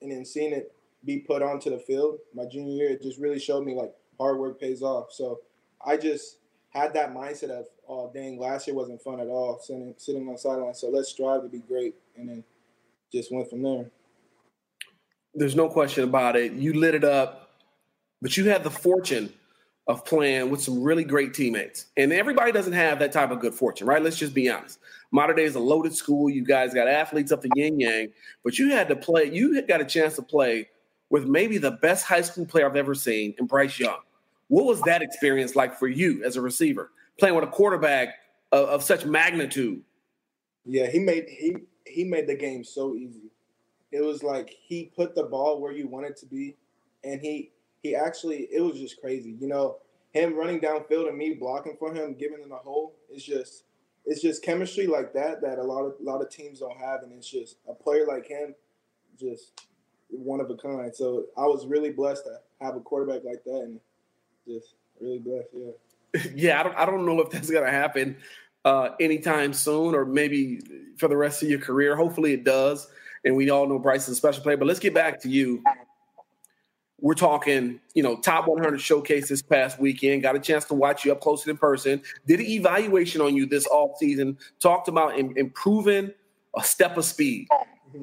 and 0.02 0.10
then 0.10 0.24
seeing 0.24 0.52
it 0.52 0.72
be 1.04 1.18
put 1.18 1.42
onto 1.42 1.70
the 1.70 1.78
field 1.78 2.18
my 2.34 2.44
junior 2.44 2.72
year, 2.72 2.90
it 2.90 3.02
just 3.02 3.18
really 3.18 3.38
showed 3.38 3.64
me 3.64 3.74
like 3.74 3.92
hard 4.18 4.38
work 4.38 4.60
pays 4.60 4.82
off. 4.82 5.12
So 5.12 5.40
I 5.84 5.96
just 5.96 6.36
had 6.70 6.92
that 6.94 7.14
mindset 7.14 7.50
of, 7.50 7.66
oh 7.88 8.10
dang, 8.12 8.38
last 8.38 8.66
year 8.66 8.76
wasn't 8.76 9.02
fun 9.02 9.20
at 9.20 9.28
all, 9.28 9.58
sitting 9.60 9.94
sitting 9.96 10.26
on 10.26 10.34
the 10.34 10.38
sideline. 10.38 10.74
So 10.74 10.88
let's 10.88 11.08
strive 11.08 11.42
to 11.42 11.48
be 11.48 11.60
great, 11.60 11.94
and 12.16 12.28
then 12.28 12.44
just 13.12 13.32
went 13.32 13.48
from 13.48 13.62
there. 13.62 13.90
There's 15.34 15.56
no 15.56 15.68
question 15.68 16.04
about 16.04 16.36
it. 16.36 16.52
You 16.52 16.74
lit 16.74 16.94
it 16.94 17.04
up, 17.04 17.50
but 18.20 18.36
you 18.36 18.48
had 18.48 18.64
the 18.64 18.70
fortune 18.70 19.32
of 19.90 20.04
playing 20.04 20.48
with 20.50 20.62
some 20.62 20.80
really 20.80 21.02
great 21.02 21.34
teammates. 21.34 21.86
And 21.96 22.12
everybody 22.12 22.52
doesn't 22.52 22.72
have 22.72 23.00
that 23.00 23.10
type 23.10 23.32
of 23.32 23.40
good 23.40 23.52
fortune, 23.52 23.88
right? 23.88 24.00
Let's 24.00 24.16
just 24.16 24.32
be 24.32 24.48
honest. 24.48 24.78
Mater 25.10 25.34
Dei 25.34 25.42
is 25.42 25.56
a 25.56 25.60
loaded 25.60 25.92
school. 25.92 26.30
You 26.30 26.44
guys 26.44 26.72
got 26.72 26.86
athletes 26.86 27.32
up 27.32 27.42
the 27.42 27.50
yin 27.56 27.80
yang, 27.80 28.12
but 28.44 28.56
you 28.56 28.70
had 28.70 28.86
to 28.88 28.94
play, 28.94 29.24
you 29.24 29.60
got 29.62 29.80
a 29.80 29.84
chance 29.84 30.14
to 30.14 30.22
play 30.22 30.68
with 31.08 31.26
maybe 31.26 31.58
the 31.58 31.72
best 31.72 32.04
high 32.06 32.20
school 32.20 32.46
player 32.46 32.66
I've 32.66 32.76
ever 32.76 32.94
seen 32.94 33.34
in 33.40 33.46
Bryce 33.46 33.80
Young. 33.80 33.98
What 34.46 34.64
was 34.64 34.80
that 34.82 35.02
experience 35.02 35.56
like 35.56 35.76
for 35.76 35.88
you 35.88 36.22
as 36.22 36.36
a 36.36 36.40
receiver, 36.40 36.92
playing 37.18 37.34
with 37.34 37.42
a 37.42 37.48
quarterback 37.48 38.14
of, 38.52 38.68
of 38.68 38.82
such 38.84 39.04
magnitude? 39.04 39.82
Yeah, 40.66 40.86
he 40.86 41.00
made 41.00 41.24
he 41.28 41.56
he 41.84 42.04
made 42.04 42.28
the 42.28 42.36
game 42.36 42.62
so 42.62 42.94
easy. 42.94 43.32
It 43.90 44.04
was 44.04 44.22
like 44.22 44.56
he 44.62 44.92
put 44.94 45.16
the 45.16 45.24
ball 45.24 45.60
where 45.60 45.72
you 45.72 45.88
want 45.88 46.06
it 46.06 46.16
to 46.18 46.26
be, 46.26 46.56
and 47.02 47.20
he 47.20 47.50
he 47.82 47.94
actually 47.94 48.48
it 48.52 48.60
was 48.60 48.78
just 48.78 49.00
crazy. 49.00 49.36
You 49.40 49.48
know, 49.48 49.78
him 50.12 50.36
running 50.36 50.60
downfield 50.60 51.08
and 51.08 51.16
me 51.16 51.34
blocking 51.34 51.76
for 51.78 51.92
him, 51.94 52.14
giving 52.14 52.42
him 52.42 52.52
a 52.52 52.56
hole. 52.56 52.94
It's 53.10 53.24
just 53.24 53.64
it's 54.06 54.22
just 54.22 54.42
chemistry 54.42 54.86
like 54.86 55.12
that 55.14 55.40
that 55.42 55.58
a 55.58 55.62
lot 55.62 55.84
of 55.84 55.94
a 56.00 56.02
lot 56.02 56.20
of 56.20 56.30
teams 56.30 56.60
don't 56.60 56.78
have, 56.78 57.02
and 57.02 57.12
it's 57.12 57.30
just 57.30 57.56
a 57.68 57.74
player 57.74 58.06
like 58.06 58.26
him, 58.26 58.54
just 59.18 59.66
one 60.08 60.40
of 60.40 60.50
a 60.50 60.56
kind. 60.56 60.94
So 60.94 61.26
I 61.36 61.42
was 61.42 61.66
really 61.66 61.90
blessed 61.90 62.24
to 62.24 62.38
have 62.64 62.76
a 62.76 62.80
quarterback 62.80 63.24
like 63.24 63.44
that, 63.44 63.60
and 63.60 63.80
just 64.46 64.74
really 65.00 65.18
blessed. 65.18 65.48
Yeah. 65.54 66.22
yeah, 66.34 66.60
I 66.60 66.62
don't 66.62 66.76
I 66.76 66.84
don't 66.84 67.06
know 67.06 67.20
if 67.20 67.30
that's 67.30 67.50
gonna 67.50 67.70
happen 67.70 68.16
uh, 68.64 68.90
anytime 68.98 69.52
soon, 69.52 69.94
or 69.94 70.04
maybe 70.04 70.60
for 70.96 71.08
the 71.08 71.16
rest 71.16 71.42
of 71.42 71.48
your 71.48 71.60
career. 71.60 71.96
Hopefully, 71.96 72.32
it 72.32 72.44
does. 72.44 72.88
And 73.22 73.36
we 73.36 73.50
all 73.50 73.68
know 73.68 73.78
Bryce 73.78 74.04
is 74.04 74.12
a 74.12 74.14
special 74.14 74.42
player. 74.42 74.56
But 74.56 74.66
let's 74.66 74.80
get 74.80 74.94
back 74.94 75.20
to 75.20 75.28
you 75.28 75.62
we're 77.00 77.14
talking, 77.14 77.80
you 77.94 78.02
know, 78.02 78.16
top 78.16 78.46
100 78.46 78.80
showcase 78.80 79.28
this 79.28 79.42
past 79.42 79.78
weekend. 79.78 80.22
Got 80.22 80.36
a 80.36 80.40
chance 80.40 80.64
to 80.66 80.74
watch 80.74 81.04
you 81.04 81.12
up 81.12 81.20
close 81.20 81.46
in 81.46 81.56
person. 81.56 82.02
Did 82.26 82.40
an 82.40 82.46
evaluation 82.46 83.20
on 83.20 83.34
you 83.34 83.46
this 83.46 83.66
off 83.66 83.98
season. 83.98 84.38
Talked 84.60 84.88
about 84.88 85.18
in, 85.18 85.36
improving 85.36 86.12
a 86.56 86.64
step 86.64 86.96
of 86.96 87.04
speed, 87.04 87.48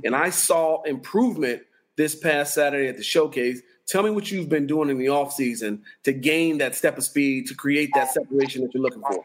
and 0.04 0.16
I 0.16 0.30
saw 0.30 0.82
improvement 0.84 1.64
this 1.96 2.16
past 2.16 2.54
Saturday 2.54 2.88
at 2.88 2.98
the 2.98 3.04
showcase. 3.04 3.62
Tell 3.88 4.04
me 4.04 4.10
what 4.10 4.32
you've 4.32 4.50
been 4.50 4.68
doing 4.68 4.90
in 4.90 4.98
the 4.98 5.10
off 5.10 5.34
season 5.34 5.84
to 6.04 6.14
gain 6.14 6.58
that 6.58 6.76
step 6.76 6.98
of 6.98 7.04
speed 7.04 7.48
to 7.48 7.56
create 7.56 7.90
that 7.96 8.12
separation 8.12 8.62
that 8.64 8.74
you're 8.74 8.84
looking 8.84 9.02
for. 9.02 9.24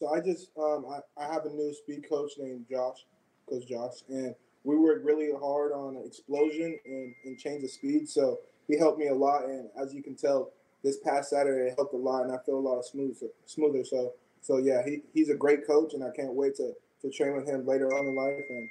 So 0.00 0.14
I 0.14 0.20
just 0.20 0.48
um, 0.58 0.86
I, 0.90 1.22
I 1.22 1.32
have 1.32 1.44
a 1.44 1.50
new 1.50 1.74
speed 1.74 2.06
coach 2.08 2.32
named 2.38 2.66
Josh, 2.70 3.04
Coach 3.48 3.66
Josh, 3.68 4.02
and 4.08 4.34
we 4.64 4.76
work 4.76 5.00
really 5.04 5.30
hard 5.40 5.72
on 5.72 6.02
explosion 6.04 6.78
and, 6.84 7.14
and 7.24 7.38
change 7.38 7.64
of 7.64 7.70
speed. 7.70 8.08
So 8.08 8.38
he 8.70 8.78
helped 8.78 8.98
me 8.98 9.08
a 9.08 9.14
lot, 9.14 9.44
and 9.44 9.68
as 9.80 9.94
you 9.94 10.02
can 10.02 10.14
tell, 10.14 10.52
this 10.82 10.98
past 10.98 11.30
Saturday 11.30 11.70
it 11.70 11.74
helped 11.76 11.94
a 11.94 11.96
lot, 11.96 12.22
and 12.22 12.32
I 12.32 12.38
feel 12.44 12.56
a 12.56 12.60
lot 12.60 12.78
of 12.78 12.86
smooth, 12.86 13.16
smoother. 13.46 13.84
So, 13.84 14.14
so 14.40 14.58
yeah, 14.58 14.82
he, 14.84 15.02
he's 15.12 15.28
a 15.28 15.34
great 15.34 15.66
coach, 15.66 15.94
and 15.94 16.02
I 16.02 16.10
can't 16.10 16.34
wait 16.34 16.56
to 16.56 16.72
to 17.02 17.10
train 17.10 17.34
with 17.34 17.46
him 17.46 17.66
later 17.66 17.86
on 17.86 18.06
in 18.06 18.14
life, 18.14 18.44
and 18.48 18.68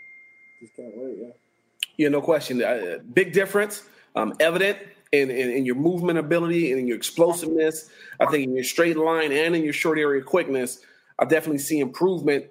just 0.62 0.76
can't 0.76 0.94
wait. 0.96 1.18
Yeah. 1.20 1.30
Yeah, 1.98 2.10
no 2.10 2.22
question. 2.22 2.64
Uh, 2.64 3.00
big 3.14 3.34
difference, 3.34 3.84
um, 4.16 4.34
evident 4.40 4.78
in, 5.12 5.30
in, 5.30 5.52
in, 5.52 5.66
your 5.66 5.76
movement 5.76 6.18
ability 6.18 6.72
and 6.72 6.80
in 6.80 6.88
your 6.88 6.96
explosiveness. 6.96 7.90
I 8.20 8.26
think 8.28 8.46
in 8.46 8.56
your 8.56 8.64
straight 8.64 8.96
line 8.96 9.32
and 9.32 9.56
in 9.56 9.64
your 9.64 9.74
short 9.74 9.98
area 9.98 10.22
quickness, 10.24 10.80
I 11.20 11.26
definitely 11.26 11.60
see 11.60 11.80
improvement. 11.80 12.46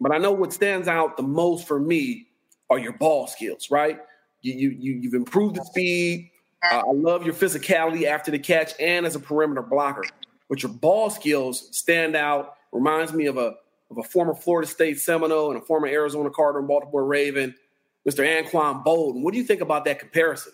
But 0.00 0.12
I 0.12 0.18
know 0.18 0.32
what 0.32 0.52
stands 0.52 0.88
out 0.88 1.16
the 1.16 1.22
most 1.22 1.66
for 1.66 1.80
me 1.80 2.26
are 2.68 2.78
your 2.78 2.92
ball 2.92 3.26
skills, 3.26 3.70
right? 3.70 4.00
You, 4.42 4.70
you, 4.70 4.98
you've 5.00 5.14
improved 5.14 5.56
the 5.56 5.64
speed, 5.64 6.30
uh, 6.62 6.82
I 6.86 6.92
love 6.92 7.24
your 7.24 7.34
physicality 7.34 8.04
after 8.04 8.30
the 8.30 8.38
catch 8.38 8.72
and 8.78 9.06
as 9.06 9.14
a 9.14 9.20
perimeter 9.20 9.62
blocker. 9.62 10.04
But 10.48 10.62
your 10.62 10.72
ball 10.72 11.10
skills 11.10 11.68
stand 11.76 12.16
out. 12.16 12.56
Reminds 12.72 13.12
me 13.12 13.26
of 13.26 13.36
a 13.36 13.54
of 13.90 13.98
a 13.98 14.02
former 14.02 14.34
Florida 14.34 14.68
State 14.68 15.00
Seminole 15.00 15.50
and 15.50 15.60
a 15.60 15.64
former 15.64 15.88
Arizona 15.88 16.30
Cardinal 16.30 16.60
and 16.60 16.68
Baltimore 16.68 17.04
Raven, 17.04 17.54
Mr. 18.08 18.24
Anquan 18.24 18.84
Boldin. 18.84 19.22
What 19.22 19.32
do 19.32 19.38
you 19.38 19.44
think 19.44 19.60
about 19.60 19.84
that 19.86 19.98
comparison? 19.98 20.52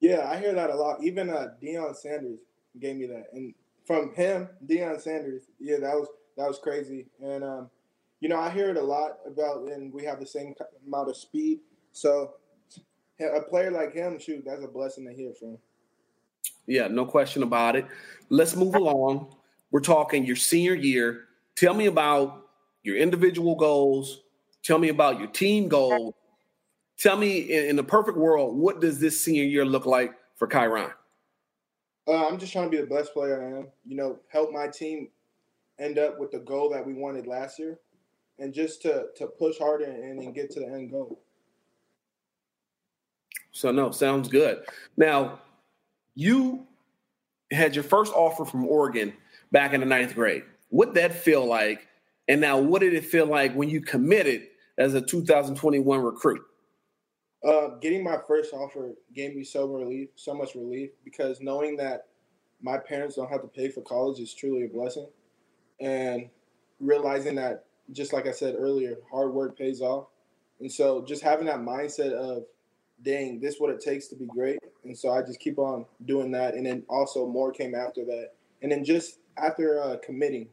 Yeah, 0.00 0.28
I 0.30 0.38
hear 0.38 0.54
that 0.54 0.70
a 0.70 0.74
lot. 0.74 1.02
Even 1.02 1.30
uh, 1.30 1.48
Deion 1.62 1.94
Sanders 1.94 2.40
gave 2.80 2.96
me 2.96 3.06
that, 3.06 3.26
and 3.32 3.54
from 3.86 4.14
him, 4.14 4.48
Deion 4.66 5.00
Sanders, 5.00 5.42
yeah, 5.60 5.76
that 5.78 5.94
was 5.94 6.08
that 6.36 6.48
was 6.48 6.58
crazy. 6.58 7.06
And 7.22 7.44
um, 7.44 7.70
you 8.20 8.28
know, 8.28 8.38
I 8.38 8.50
hear 8.50 8.70
it 8.70 8.76
a 8.76 8.82
lot 8.82 9.18
about, 9.26 9.68
and 9.70 9.92
we 9.92 10.04
have 10.04 10.20
the 10.20 10.26
same 10.26 10.54
amount 10.86 11.08
of 11.08 11.16
speed. 11.16 11.60
So 11.92 12.34
a 13.20 13.42
player 13.42 13.70
like 13.70 13.92
him, 13.92 14.18
shoot, 14.18 14.44
that's 14.44 14.62
a 14.62 14.68
blessing 14.68 15.06
to 15.06 15.12
hear 15.12 15.32
from. 15.32 15.58
Yeah, 16.66 16.88
no 16.88 17.04
question 17.04 17.42
about 17.42 17.76
it. 17.76 17.86
Let's 18.28 18.56
move 18.56 18.74
along. 18.74 19.34
We're 19.70 19.80
talking 19.80 20.24
your 20.24 20.36
senior 20.36 20.74
year. 20.74 21.24
Tell 21.56 21.74
me 21.74 21.86
about 21.86 22.46
your 22.82 22.96
individual 22.96 23.54
goals. 23.54 24.22
Tell 24.62 24.78
me 24.78 24.88
about 24.88 25.18
your 25.18 25.28
team 25.28 25.68
goals. 25.68 26.14
Tell 26.98 27.16
me, 27.16 27.38
in, 27.38 27.70
in 27.70 27.76
the 27.76 27.84
perfect 27.84 28.16
world, 28.16 28.56
what 28.56 28.80
does 28.80 29.00
this 29.00 29.20
senior 29.20 29.44
year 29.44 29.64
look 29.64 29.86
like 29.86 30.14
for 30.36 30.46
Kyron? 30.46 30.92
Uh, 32.06 32.26
I'm 32.26 32.38
just 32.38 32.52
trying 32.52 32.70
to 32.70 32.76
be 32.76 32.80
the 32.80 32.94
best 32.94 33.12
player 33.12 33.42
I 33.42 33.58
am. 33.58 33.68
You 33.84 33.96
know, 33.96 34.18
help 34.28 34.52
my 34.52 34.68
team 34.68 35.08
end 35.78 35.98
up 35.98 36.18
with 36.18 36.30
the 36.30 36.40
goal 36.40 36.70
that 36.70 36.84
we 36.84 36.94
wanted 36.94 37.26
last 37.26 37.58
year, 37.58 37.78
and 38.38 38.52
just 38.52 38.82
to 38.82 39.06
to 39.16 39.26
push 39.26 39.58
harder 39.58 39.84
and, 39.84 40.20
and 40.20 40.34
get 40.34 40.50
to 40.52 40.60
the 40.60 40.66
end 40.66 40.90
goal. 40.90 41.20
So 43.52 43.70
no, 43.70 43.90
sounds 43.90 44.28
good. 44.28 44.64
Now, 44.96 45.40
you 46.14 46.66
had 47.50 47.74
your 47.74 47.84
first 47.84 48.12
offer 48.14 48.44
from 48.44 48.66
Oregon 48.66 49.12
back 49.52 49.74
in 49.74 49.80
the 49.80 49.86
ninth 49.86 50.14
grade. 50.14 50.44
What 50.70 50.94
did 50.94 51.02
that 51.02 51.14
feel 51.14 51.44
like? 51.44 51.86
And 52.28 52.40
now, 52.40 52.58
what 52.58 52.80
did 52.80 52.94
it 52.94 53.04
feel 53.04 53.26
like 53.26 53.54
when 53.54 53.68
you 53.68 53.80
committed 53.82 54.48
as 54.78 54.94
a 54.94 55.00
2021 55.00 56.00
recruit? 56.00 56.42
Uh, 57.44 57.76
getting 57.80 58.02
my 58.02 58.16
first 58.26 58.54
offer 58.54 58.92
gave 59.14 59.34
me 59.34 59.44
so 59.44 59.66
relief, 59.66 60.08
so 60.14 60.32
much 60.32 60.54
relief, 60.54 60.90
because 61.04 61.40
knowing 61.40 61.76
that 61.76 62.06
my 62.62 62.78
parents 62.78 63.16
don't 63.16 63.28
have 63.28 63.42
to 63.42 63.48
pay 63.48 63.68
for 63.68 63.82
college 63.82 64.20
is 64.20 64.32
truly 64.32 64.64
a 64.64 64.68
blessing, 64.68 65.08
and 65.80 66.30
realizing 66.78 67.34
that, 67.34 67.64
just 67.90 68.12
like 68.12 68.28
I 68.28 68.30
said 68.30 68.54
earlier, 68.56 68.96
hard 69.10 69.34
work 69.34 69.58
pays 69.58 69.80
off, 69.80 70.06
and 70.60 70.70
so 70.70 71.04
just 71.04 71.22
having 71.22 71.46
that 71.46 71.58
mindset 71.58 72.12
of 72.12 72.44
dang, 73.04 73.40
this 73.40 73.54
is 73.54 73.60
what 73.60 73.70
it 73.70 73.80
takes 73.80 74.08
to 74.08 74.16
be 74.16 74.26
great. 74.26 74.58
And 74.84 74.96
so 74.96 75.10
I 75.10 75.22
just 75.22 75.40
keep 75.40 75.58
on 75.58 75.84
doing 76.06 76.30
that. 76.32 76.54
And 76.54 76.66
then 76.66 76.82
also 76.88 77.26
more 77.26 77.52
came 77.52 77.74
after 77.74 78.04
that. 78.04 78.30
And 78.62 78.70
then 78.70 78.84
just 78.84 79.18
after 79.36 79.80
uh, 79.80 79.96
committing, 80.04 80.48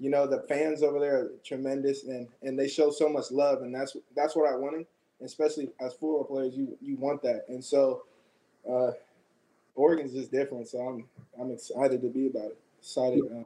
you 0.00 0.10
know 0.10 0.28
the 0.28 0.44
fans 0.48 0.82
over 0.82 1.00
there 1.00 1.18
are 1.18 1.30
tremendous 1.44 2.04
and 2.04 2.28
and 2.42 2.56
they 2.56 2.68
show 2.68 2.90
so 2.90 3.08
much 3.08 3.30
love. 3.30 3.62
And 3.62 3.74
that's 3.74 3.96
that's 4.14 4.36
what 4.36 4.48
I 4.48 4.54
wanted. 4.54 4.86
Especially 5.22 5.70
as 5.80 5.92
football 5.92 6.24
players 6.24 6.56
you 6.56 6.76
you 6.80 6.96
want 6.96 7.22
that. 7.22 7.44
And 7.48 7.64
so 7.64 8.04
uh 8.70 8.92
Oregon's 9.74 10.12
just 10.12 10.30
different. 10.30 10.68
So 10.68 10.78
I'm 10.78 11.04
I'm 11.40 11.50
excited 11.50 12.00
to 12.02 12.08
be 12.08 12.28
about 12.28 12.46
it. 12.46 12.58
Excited 12.78 13.24
uh, 13.24 13.44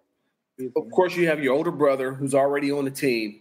of 0.76 0.90
course 0.90 1.16
you 1.16 1.26
have 1.26 1.42
your 1.42 1.54
older 1.54 1.70
brother 1.70 2.12
who's 2.12 2.34
already 2.34 2.70
on 2.70 2.84
the 2.84 2.90
team. 2.90 3.40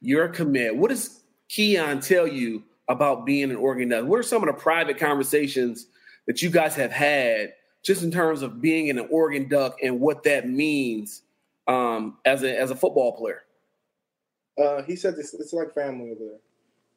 You're 0.00 0.24
a 0.24 0.32
commit 0.32 0.74
what 0.74 0.88
does 0.88 1.20
Keon 1.48 2.00
tell 2.00 2.26
you 2.26 2.62
about 2.88 3.24
being 3.24 3.50
an 3.50 3.56
Duck 3.56 3.88
what 4.08 4.18
are 4.18 4.24
some 4.24 4.42
of 4.42 4.54
the 4.54 4.60
private 4.60 4.98
conversations 4.98 5.86
that 6.26 6.42
you 6.42 6.50
guys 6.50 6.74
have 6.74 6.92
had 6.92 7.52
just 7.82 8.02
in 8.02 8.10
terms 8.10 8.42
of 8.42 8.60
being 8.60 8.90
an 8.90 8.98
Oregon 9.10 9.48
Duck 9.48 9.76
and 9.82 10.00
what 10.00 10.22
that 10.24 10.48
means 10.48 11.22
um, 11.66 12.18
as 12.24 12.42
a 12.42 12.58
as 12.58 12.70
a 12.70 12.76
football 12.76 13.12
player? 13.12 13.42
Uh, 14.58 14.82
he 14.82 14.96
said 14.96 15.14
it's, 15.18 15.34
it's 15.34 15.52
like 15.52 15.72
family 15.74 16.10
over 16.10 16.20
there. 16.20 16.38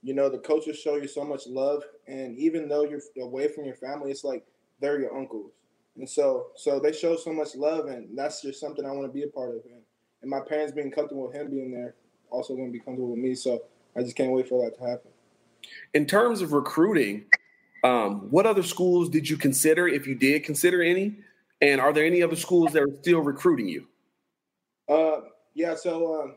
You 0.04 0.14
know, 0.14 0.30
the 0.30 0.38
coaches 0.38 0.78
show 0.78 0.98
you 0.98 1.08
so 1.08 1.24
much 1.24 1.48
love, 1.48 1.84
and 2.08 2.38
even 2.38 2.68
though 2.68 2.84
you're 2.84 3.02
away 3.20 3.48
from 3.48 3.66
your 3.66 3.76
family, 3.76 4.12
it's 4.12 4.24
like 4.24 4.46
they're 4.80 5.00
your 5.00 5.18
uncles, 5.18 5.52
and 5.98 6.08
so 6.08 6.48
so 6.56 6.80
they 6.80 6.92
show 6.92 7.16
so 7.16 7.34
much 7.34 7.56
love, 7.56 7.88
and 7.88 8.16
that's 8.18 8.42
just 8.42 8.60
something 8.60 8.86
I 8.86 8.92
want 8.92 9.08
to 9.08 9.14
be 9.14 9.24
a 9.24 9.28
part 9.28 9.50
of. 9.50 9.62
And, 9.66 9.82
and 10.22 10.30
my 10.30 10.42
parents 10.42 10.74
being 10.74 10.92
comfortable 10.92 11.28
with 11.28 11.36
him 11.36 11.50
being 11.50 11.72
there, 11.72 11.96
also 12.30 12.56
going 12.56 12.68
to 12.68 12.72
be 12.72 12.80
comfortable 12.80 13.12
with 13.12 13.20
me. 13.20 13.34
So 13.34 13.64
I 13.96 14.02
just 14.02 14.16
can't 14.16 14.32
wait 14.32 14.48
for 14.48 14.64
that 14.64 14.78
to 14.78 14.86
happen. 14.88 15.12
In 15.94 16.06
terms 16.06 16.42
of 16.42 16.54
recruiting, 16.54 17.26
um, 17.84 18.32
what 18.32 18.46
other 18.46 18.64
schools 18.64 19.10
did 19.10 19.30
you 19.30 19.38
consider, 19.38 19.88
if 19.88 20.08
you 20.08 20.16
did 20.16 20.44
consider 20.44 20.82
any? 20.82 21.18
And 21.62 21.80
are 21.80 21.94
there 21.94 22.06
any 22.06 22.22
other 22.22 22.36
schools 22.36 22.74
that 22.74 22.84
are 22.84 22.96
still 23.02 23.22
recruiting 23.22 23.68
you? 23.68 23.88
Uh, 24.90 25.22
yeah. 25.54 25.76
So 25.76 26.22
um, 26.22 26.36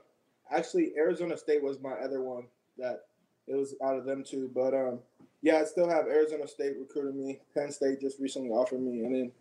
actually, 0.50 0.92
Arizona 0.96 1.36
State 1.36 1.62
was 1.62 1.80
my 1.80 1.92
other 1.92 2.22
one 2.22 2.44
that 2.76 3.06
it 3.46 3.56
was 3.56 3.74
out 3.84 3.96
of 3.96 4.04
them 4.04 4.22
two. 4.22 4.50
But 4.54 4.74
um, 4.74 5.00
yeah, 5.42 5.56
I 5.56 5.64
still 5.64 5.88
have 5.88 6.06
Arizona 6.06 6.46
State 6.46 6.74
recruiting 6.78 7.18
me. 7.18 7.40
Penn 7.54 7.72
State 7.72 8.00
just 8.00 8.20
recently 8.20 8.50
offered 8.50 8.80
me, 8.80 9.04
and 9.04 9.14
then 9.14 9.32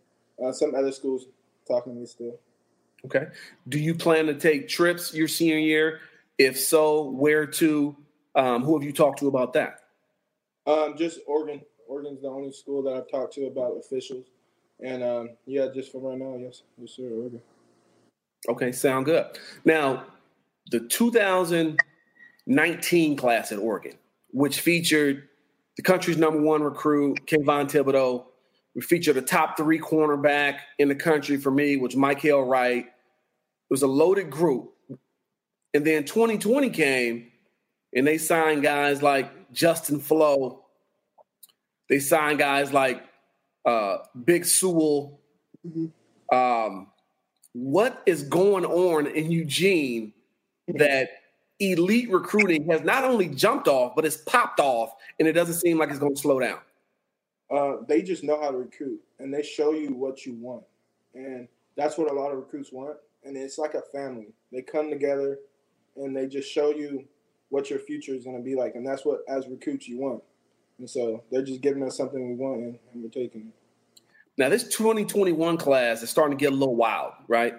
uh, 0.44 0.52
some 0.52 0.74
other 0.74 0.92
schools 0.92 1.26
talking 1.66 1.94
to 1.94 2.00
me 2.00 2.06
still. 2.06 2.38
Okay. 3.04 3.26
Do 3.68 3.78
you 3.78 3.94
plan 3.94 4.26
to 4.26 4.34
take 4.34 4.68
trips 4.68 5.14
your 5.14 5.28
senior 5.28 5.58
year? 5.58 6.00
If 6.38 6.58
so, 6.58 7.10
where 7.10 7.46
to? 7.46 7.96
Um, 8.38 8.62
who 8.62 8.78
have 8.78 8.84
you 8.84 8.92
talked 8.92 9.18
to 9.18 9.26
about 9.26 9.52
that? 9.54 9.80
Um, 10.64 10.94
just 10.96 11.18
Oregon. 11.26 11.60
Oregon's 11.88 12.22
the 12.22 12.28
only 12.28 12.52
school 12.52 12.84
that 12.84 12.94
I've 12.94 13.10
talked 13.10 13.34
to 13.34 13.46
about 13.46 13.76
officials. 13.78 14.26
And 14.80 15.02
um, 15.02 15.30
yeah, 15.44 15.66
just 15.74 15.90
for 15.90 16.00
right 16.00 16.16
now, 16.16 16.36
yes, 16.36 16.62
yes, 16.78 16.92
sir, 16.92 17.10
Oregon. 17.10 17.42
Okay, 18.48 18.70
sound 18.70 19.06
good. 19.06 19.26
Now, 19.64 20.04
the 20.70 20.78
2019 20.80 23.16
class 23.16 23.50
at 23.50 23.58
Oregon, 23.58 23.94
which 24.30 24.60
featured 24.60 25.28
the 25.76 25.82
country's 25.82 26.16
number 26.16 26.40
one 26.40 26.62
recruit, 26.62 27.26
Kayvon 27.26 27.68
Thibodeaux. 27.68 28.24
We 28.76 28.82
featured 28.82 29.16
a 29.16 29.22
top 29.22 29.56
three 29.56 29.80
cornerback 29.80 30.60
in 30.78 30.86
the 30.86 30.94
country 30.94 31.38
for 31.38 31.50
me, 31.50 31.76
which 31.76 31.96
Mykael 31.96 32.48
Wright. 32.48 32.86
It 32.86 32.92
was 33.68 33.82
a 33.82 33.88
loaded 33.88 34.30
group. 34.30 34.74
And 35.74 35.84
then 35.84 36.04
2020 36.04 36.70
came 36.70 37.32
and 37.94 38.06
they 38.06 38.18
signed 38.18 38.62
guys 38.62 39.02
like 39.02 39.52
Justin 39.52 40.00
Flowe. 40.00 40.64
They 41.88 41.98
signed 41.98 42.38
guys 42.38 42.72
like 42.72 43.02
uh, 43.64 43.98
Big 44.24 44.44
Sewell. 44.44 45.20
Mm-hmm. 45.66 46.36
Um, 46.36 46.88
what 47.52 48.02
is 48.06 48.22
going 48.24 48.64
on 48.64 49.06
in 49.06 49.30
Eugene 49.30 50.12
that 50.68 51.08
elite 51.60 52.10
recruiting 52.10 52.68
has 52.70 52.82
not 52.82 53.04
only 53.04 53.28
jumped 53.28 53.68
off, 53.68 53.96
but 53.96 54.04
it's 54.04 54.18
popped 54.18 54.60
off, 54.60 54.94
and 55.18 55.26
it 55.26 55.32
doesn't 55.32 55.54
seem 55.54 55.78
like 55.78 55.90
it's 55.90 55.98
going 55.98 56.14
to 56.14 56.20
slow 56.20 56.38
down? 56.38 56.58
Uh, 57.50 57.76
they 57.88 58.02
just 58.02 58.22
know 58.22 58.40
how 58.40 58.50
to 58.50 58.58
recruit, 58.58 59.00
and 59.18 59.32
they 59.32 59.42
show 59.42 59.72
you 59.72 59.94
what 59.94 60.26
you 60.26 60.34
want, 60.34 60.64
and 61.14 61.48
that's 61.76 61.96
what 61.96 62.10
a 62.10 62.14
lot 62.14 62.30
of 62.30 62.36
recruits 62.36 62.70
want. 62.72 62.96
And 63.24 63.36
it's 63.36 63.58
like 63.58 63.74
a 63.74 63.82
family. 63.92 64.28
They 64.52 64.62
come 64.62 64.90
together, 64.90 65.38
and 65.96 66.14
they 66.14 66.26
just 66.26 66.50
show 66.50 66.70
you 66.70 67.04
what 67.50 67.70
your 67.70 67.78
future 67.78 68.14
is 68.14 68.24
going 68.24 68.36
to 68.36 68.42
be 68.42 68.54
like, 68.54 68.74
and 68.74 68.86
that's 68.86 69.04
what 69.04 69.20
as 69.28 69.46
recruits 69.48 69.88
you 69.88 69.98
want. 69.98 70.22
And 70.78 70.88
so 70.88 71.24
they're 71.30 71.42
just 71.42 71.60
giving 71.60 71.82
us 71.82 71.96
something 71.96 72.28
we 72.28 72.34
want, 72.34 72.60
and, 72.60 72.78
and 72.92 73.02
we're 73.02 73.08
taking 73.08 73.42
it. 73.42 74.02
Now, 74.36 74.48
this 74.48 74.64
2021 74.68 75.56
class 75.56 76.02
is 76.02 76.10
starting 76.10 76.38
to 76.38 76.40
get 76.40 76.52
a 76.52 76.56
little 76.56 76.76
wild, 76.76 77.12
right? 77.26 77.54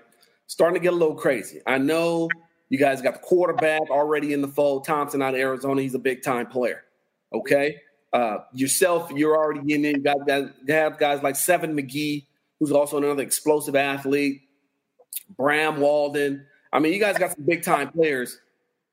Starting 0.48 0.76
to 0.76 0.80
get 0.80 0.94
a 0.94 0.96
little 0.96 1.16
crazy. 1.16 1.62
I 1.68 1.78
know 1.78 2.30
you 2.70 2.78
guys 2.78 3.02
got 3.02 3.16
the 3.16 3.20
quarterback 3.20 3.82
already 3.90 4.32
in 4.32 4.42
the 4.42 4.48
fold. 4.48 4.86
Thompson 4.86 5.22
out 5.22 5.34
of 5.34 5.40
Arizona, 5.40 5.82
he's 5.82 5.96
a 5.96 6.00
big 6.00 6.24
time 6.24 6.48
player. 6.48 6.86
Okay. 7.34 7.82
Uh, 8.14 8.38
yourself, 8.54 9.12
you're 9.12 9.36
already 9.36 9.74
in. 9.74 9.84
You 9.84 9.98
got 9.98 10.26
guys, 10.26 10.50
have 10.70 10.98
guys 10.98 11.22
like 11.22 11.36
Seven 11.36 11.76
McGee, 11.76 12.26
who's 12.60 12.72
also 12.72 12.98
another 12.98 13.24
explosive 13.24 13.76
athlete. 13.76 14.42
Bram 15.36 15.80
Walden. 15.80 16.46
I 16.72 16.80
mean, 16.80 16.94
you 16.94 17.00
guys 17.00 17.18
got 17.18 17.32
some 17.32 17.46
big 17.46 17.64
time 17.64 17.92
players, 17.92 18.40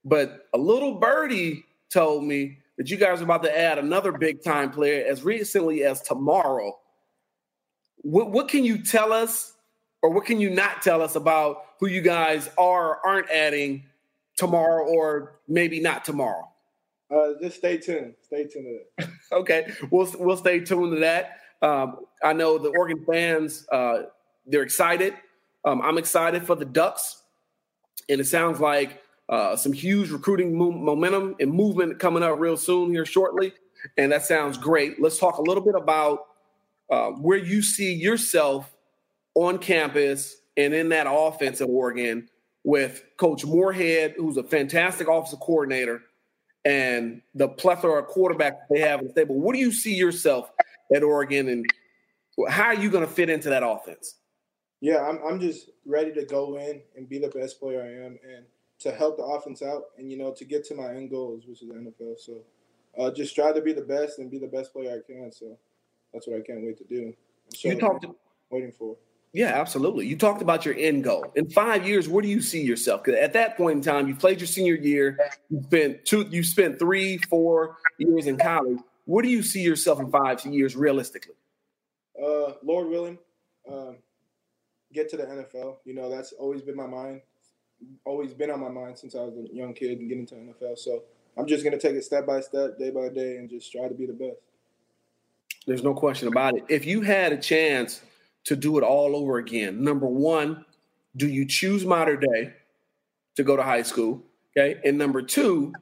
but 0.06 0.46
a 0.54 0.58
little 0.58 0.94
birdie 0.94 1.64
told 1.92 2.24
me 2.24 2.58
that 2.78 2.88
you 2.88 2.96
guys 2.96 3.20
are 3.20 3.24
about 3.24 3.42
to 3.42 3.58
add 3.58 3.78
another 3.78 4.12
big 4.12 4.42
time 4.42 4.70
player 4.70 5.04
as 5.06 5.22
recently 5.22 5.84
as 5.84 6.00
tomorrow 6.00 6.74
what, 8.06 8.30
what 8.30 8.48
can 8.48 8.64
you 8.64 8.78
tell 8.78 9.12
us 9.12 9.54
or 10.02 10.10
what 10.10 10.24
can 10.24 10.40
you 10.40 10.50
not 10.50 10.82
tell 10.82 11.02
us 11.02 11.16
about 11.16 11.64
who 11.80 11.88
you 11.88 12.00
guys 12.00 12.48
are 12.56 12.96
or 12.96 13.06
aren't 13.06 13.28
adding 13.30 13.84
tomorrow 14.36 14.84
or 14.86 15.40
maybe 15.48 15.80
not 15.80 16.04
tomorrow? 16.04 16.48
Uh, 17.10 17.32
just 17.40 17.56
stay 17.56 17.78
tuned. 17.78 18.14
Stay 18.22 18.44
tuned 18.44 18.66
to 18.66 18.80
that. 18.98 19.08
okay, 19.32 19.72
we'll 19.90 20.12
we'll 20.18 20.36
stay 20.36 20.60
tuned 20.60 20.92
to 20.92 21.00
that. 21.00 21.40
Um, 21.62 21.98
I 22.22 22.32
know 22.32 22.58
the 22.58 22.68
Oregon 22.70 23.04
fans 23.04 23.66
uh, 23.72 24.02
they're 24.46 24.62
excited. 24.62 25.14
Um, 25.64 25.82
I'm 25.82 25.98
excited 25.98 26.44
for 26.44 26.54
the 26.54 26.64
Ducks, 26.64 27.22
and 28.08 28.20
it 28.20 28.26
sounds 28.26 28.60
like 28.60 29.02
uh, 29.28 29.56
some 29.56 29.72
huge 29.72 30.10
recruiting 30.10 30.56
mo- 30.56 30.70
momentum 30.70 31.34
and 31.40 31.52
movement 31.52 31.98
coming 31.98 32.22
up 32.22 32.38
real 32.38 32.56
soon 32.56 32.90
here 32.90 33.04
shortly, 33.04 33.52
and 33.96 34.12
that 34.12 34.24
sounds 34.24 34.56
great. 34.56 35.00
Let's 35.00 35.18
talk 35.18 35.38
a 35.38 35.42
little 35.42 35.62
bit 35.62 35.74
about 35.74 36.26
uh, 36.90 37.08
where 37.10 37.38
you 37.38 37.62
see 37.62 37.92
yourself 37.92 38.72
on 39.34 39.58
campus 39.58 40.36
and 40.56 40.72
in 40.72 40.88
that 40.90 41.06
offense 41.08 41.60
at 41.60 41.68
Oregon 41.68 42.28
with 42.64 43.04
Coach 43.16 43.44
Moorhead, 43.44 44.14
who's 44.16 44.36
a 44.36 44.42
fantastic 44.42 45.08
offensive 45.08 45.40
coordinator, 45.40 46.02
and 46.64 47.22
the 47.34 47.48
plethora 47.48 48.02
of 48.02 48.08
quarterbacks 48.08 48.58
they 48.70 48.80
have 48.80 49.00
in 49.00 49.06
the 49.06 49.12
stable. 49.12 49.40
What 49.40 49.54
do 49.54 49.60
you 49.60 49.72
see 49.72 49.94
yourself 49.94 50.50
at 50.94 51.02
Oregon, 51.02 51.48
and 51.48 51.66
how 52.48 52.66
are 52.66 52.74
you 52.74 52.90
going 52.90 53.06
to 53.06 53.12
fit 53.12 53.30
into 53.30 53.48
that 53.50 53.66
offense? 53.66 54.16
Yeah, 54.80 55.06
I'm, 55.06 55.18
I'm 55.26 55.40
just 55.40 55.70
ready 55.84 56.12
to 56.12 56.24
go 56.24 56.58
in 56.58 56.82
and 56.96 57.08
be 57.08 57.18
the 57.18 57.28
best 57.28 57.60
player 57.60 57.82
I 57.82 58.04
am, 58.04 58.18
and 58.28 58.44
to 58.80 58.92
help 58.92 59.16
the 59.16 59.24
offense 59.24 59.62
out, 59.62 59.84
and 59.98 60.10
you 60.10 60.18
know 60.18 60.32
to 60.32 60.44
get 60.44 60.64
to 60.66 60.74
my 60.74 60.88
end 60.88 61.10
goals, 61.10 61.46
which 61.46 61.62
is 61.62 61.68
the 61.68 61.74
NFL. 61.74 62.18
So, 62.18 62.40
uh, 62.98 63.10
just 63.10 63.34
try 63.34 63.52
to 63.52 63.60
be 63.60 63.72
the 63.72 63.82
best 63.82 64.18
and 64.18 64.30
be 64.30 64.38
the 64.38 64.46
best 64.46 64.72
player 64.72 65.02
I 65.02 65.12
can. 65.12 65.32
So, 65.32 65.56
that's 66.12 66.26
what 66.26 66.36
I 66.36 66.40
can't 66.40 66.64
wait 66.64 66.78
to 66.78 66.84
do. 66.84 67.14
You 67.62 67.78
talked 67.78 68.06
waiting 68.50 68.72
for. 68.72 68.96
Yeah, 69.32 69.48
absolutely. 69.48 70.06
You 70.06 70.16
talked 70.16 70.40
about 70.40 70.64
your 70.64 70.74
end 70.78 71.04
goal. 71.04 71.30
In 71.36 71.50
five 71.50 71.86
years, 71.86 72.08
where 72.08 72.22
do 72.22 72.28
you 72.28 72.40
see 72.40 72.62
yourself? 72.62 73.04
Because 73.04 73.20
at 73.20 73.34
that 73.34 73.56
point 73.56 73.76
in 73.76 73.82
time, 73.82 74.08
you 74.08 74.14
played 74.14 74.40
your 74.40 74.46
senior 74.46 74.76
year. 74.76 75.18
You 75.50 75.62
spent 75.62 76.06
two. 76.06 76.22
You 76.30 76.42
spent 76.42 76.78
three, 76.78 77.18
four 77.18 77.76
years 77.98 78.26
in 78.26 78.38
college. 78.38 78.78
Where 79.04 79.22
do 79.22 79.28
you 79.28 79.42
see 79.42 79.60
yourself 79.60 80.00
in 80.00 80.10
five 80.10 80.44
years, 80.46 80.74
realistically? 80.74 81.34
Uh, 82.18 82.52
Lord 82.62 82.88
willing, 82.88 83.18
um, 83.70 83.98
get 84.94 85.10
to 85.10 85.18
the 85.18 85.24
NFL. 85.24 85.76
You 85.84 85.94
know, 85.94 86.08
that's 86.08 86.32
always 86.32 86.62
been 86.62 86.76
my 86.76 86.86
mind. 86.86 87.20
Always 88.04 88.32
been 88.32 88.50
on 88.50 88.60
my 88.60 88.68
mind 88.68 88.98
since 88.98 89.14
I 89.14 89.20
was 89.20 89.34
a 89.36 89.54
young 89.54 89.74
kid 89.74 89.98
and 89.98 90.08
getting 90.08 90.26
to 90.26 90.34
NFL. 90.34 90.78
So 90.78 91.04
I'm 91.36 91.46
just 91.46 91.64
gonna 91.64 91.78
take 91.78 91.94
it 91.94 92.04
step 92.04 92.26
by 92.26 92.40
step, 92.40 92.78
day 92.78 92.90
by 92.90 93.08
day, 93.08 93.36
and 93.36 93.48
just 93.48 93.70
try 93.70 93.88
to 93.88 93.94
be 93.94 94.06
the 94.06 94.12
best. 94.12 94.36
There's 95.66 95.82
no 95.82 95.94
question 95.94 96.28
about 96.28 96.56
it. 96.56 96.64
If 96.68 96.86
you 96.86 97.02
had 97.02 97.32
a 97.32 97.36
chance 97.36 98.02
to 98.44 98.56
do 98.56 98.78
it 98.78 98.84
all 98.84 99.16
over 99.16 99.38
again, 99.38 99.82
number 99.82 100.06
one, 100.06 100.64
do 101.16 101.28
you 101.28 101.44
choose 101.44 101.84
Mater 101.84 102.16
Dei 102.16 102.52
to 103.34 103.42
go 103.42 103.56
to 103.56 103.62
high 103.62 103.82
school? 103.82 104.22
Okay. 104.56 104.80
And 104.84 104.96
number 104.96 105.22
two, 105.22 105.72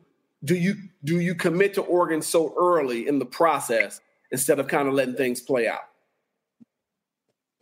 do 0.44 0.54
you 0.54 0.74
do 1.04 1.20
you 1.20 1.34
commit 1.34 1.74
to 1.74 1.82
Oregon 1.82 2.22
so 2.22 2.54
early 2.58 3.08
in 3.08 3.18
the 3.18 3.26
process 3.26 4.00
instead 4.30 4.58
of 4.58 4.68
kind 4.68 4.88
of 4.88 4.94
letting 4.94 5.14
things 5.14 5.40
play 5.40 5.68
out? 5.68 5.88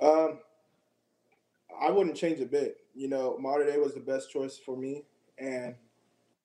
Um, 0.01 0.39
I 1.83 1.91
wouldn't 1.91 2.17
change 2.17 2.41
a 2.41 2.47
bit. 2.47 2.79
You 2.95 3.09
know, 3.09 3.37
Mater 3.39 3.65
Dei 3.65 3.79
was 3.79 3.95
the 3.95 4.01
best 4.01 4.31
choice 4.31 4.57
for 4.57 4.77
me, 4.77 5.05
and 5.39 5.75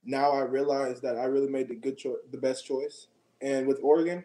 now 0.03 0.31
I 0.31 0.41
realize 0.41 0.99
that 1.01 1.17
I 1.17 1.25
really 1.25 1.49
made 1.49 1.67
the 1.67 1.75
good 1.75 1.97
choice, 1.97 2.17
the 2.31 2.37
best 2.37 2.65
choice. 2.65 3.07
And 3.41 3.67
with 3.67 3.79
Oregon, 3.83 4.23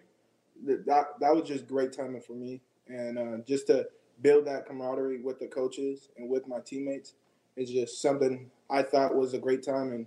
that 0.64 1.06
that 1.20 1.34
was 1.34 1.46
just 1.46 1.68
great 1.68 1.92
timing 1.92 2.22
for 2.22 2.32
me, 2.32 2.62
and 2.88 3.18
uh, 3.18 3.44
just 3.46 3.66
to 3.66 3.86
build 4.22 4.46
that 4.46 4.66
camaraderie 4.66 5.20
with 5.20 5.38
the 5.38 5.46
coaches 5.46 6.08
and 6.16 6.30
with 6.30 6.46
my 6.46 6.60
teammates 6.64 7.14
is 7.56 7.70
just 7.70 8.00
something 8.00 8.50
I 8.70 8.82
thought 8.82 9.14
was 9.14 9.34
a 9.34 9.38
great 9.38 9.62
time, 9.62 9.92
and 9.92 10.06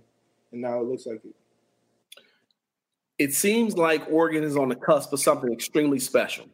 and 0.50 0.60
now 0.60 0.80
it 0.80 0.86
looks 0.86 1.06
like 1.06 1.24
it. 1.24 1.36
It 3.18 3.32
seems 3.32 3.76
like 3.76 4.10
Oregon 4.10 4.44
is 4.44 4.56
on 4.56 4.68
the 4.68 4.76
cusp 4.76 5.12
of 5.12 5.20
something 5.20 5.52
extremely 5.52 5.98
special. 5.98 6.46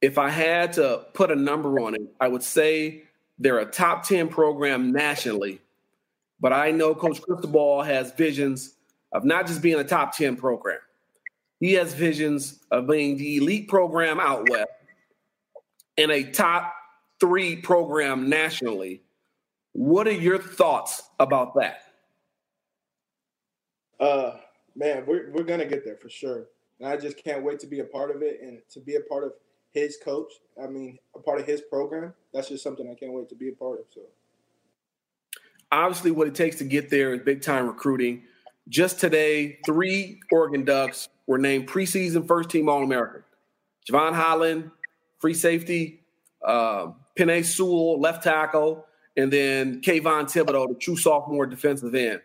If 0.00 0.16
I 0.16 0.30
had 0.30 0.74
to 0.74 1.06
put 1.12 1.30
a 1.30 1.36
number 1.36 1.80
on 1.80 1.94
it, 1.94 2.02
I 2.20 2.28
would 2.28 2.42
say 2.42 3.04
they're 3.40 3.58
a 3.58 3.66
top 3.66 4.04
10 4.04 4.28
program 4.28 4.92
nationally. 4.92 5.60
But 6.38 6.52
I 6.52 6.70
know 6.70 6.94
Coach 6.94 7.20
Cristobal 7.22 7.82
has 7.82 8.12
visions 8.12 8.74
of 9.12 9.24
not 9.24 9.46
just 9.46 9.62
being 9.62 9.80
a 9.80 9.84
top 9.84 10.16
10 10.16 10.36
program. 10.36 10.78
He 11.58 11.72
has 11.74 11.92
visions 11.92 12.60
of 12.70 12.86
being 12.86 13.16
the 13.16 13.38
elite 13.38 13.68
program 13.68 14.20
out 14.20 14.48
west 14.48 14.68
and 15.98 16.10
a 16.10 16.22
top 16.22 16.74
three 17.18 17.56
program 17.56 18.28
nationally. 18.28 19.02
What 19.72 20.06
are 20.06 20.12
your 20.12 20.38
thoughts 20.38 21.02
about 21.18 21.54
that? 21.54 21.82
Uh, 23.98 24.36
man, 24.74 25.04
we're 25.06 25.30
we're 25.30 25.44
gonna 25.44 25.66
get 25.66 25.84
there 25.84 25.96
for 25.96 26.08
sure, 26.08 26.46
and 26.80 26.88
I 26.88 26.96
just 26.96 27.22
can't 27.22 27.44
wait 27.44 27.60
to 27.60 27.66
be 27.66 27.80
a 27.80 27.84
part 27.84 28.10
of 28.14 28.22
it 28.22 28.40
and 28.40 28.62
to 28.70 28.80
be 28.80 28.96
a 28.96 29.00
part 29.00 29.24
of 29.24 29.32
his 29.72 29.98
coach. 30.02 30.32
I 30.62 30.66
mean, 30.66 30.98
a 31.14 31.18
part 31.18 31.40
of 31.40 31.46
his 31.46 31.60
program. 31.62 32.14
That's 32.32 32.48
just 32.48 32.62
something 32.62 32.88
I 32.90 32.94
can't 32.94 33.12
wait 33.12 33.28
to 33.28 33.34
be 33.34 33.48
a 33.48 33.52
part 33.52 33.80
of. 33.80 33.86
So, 33.94 34.02
obviously, 35.72 36.10
what 36.10 36.26
it 36.26 36.34
takes 36.34 36.56
to 36.58 36.64
get 36.64 36.90
there 36.90 37.14
is 37.14 37.20
big 37.22 37.42
time 37.42 37.66
recruiting. 37.66 38.22
Just 38.68 39.00
today, 39.00 39.58
three 39.66 40.20
Oregon 40.30 40.64
Ducks 40.64 41.08
were 41.26 41.38
named 41.38 41.68
preseason 41.68 42.26
first 42.26 42.50
team 42.50 42.68
All 42.68 42.82
American. 42.82 43.22
Jevon 43.88 44.14
Holland, 44.14 44.70
free 45.18 45.34
safety, 45.34 46.02
uh, 46.46 46.88
Penei 47.18 47.44
Sewell, 47.44 48.00
left 48.00 48.22
tackle, 48.22 48.86
and 49.16 49.32
then 49.32 49.80
Kayvon 49.80 50.24
Thibodeaux, 50.24 50.68
the 50.68 50.74
true 50.74 50.96
sophomore 50.96 51.46
defensive 51.46 51.94
end. 51.94 52.20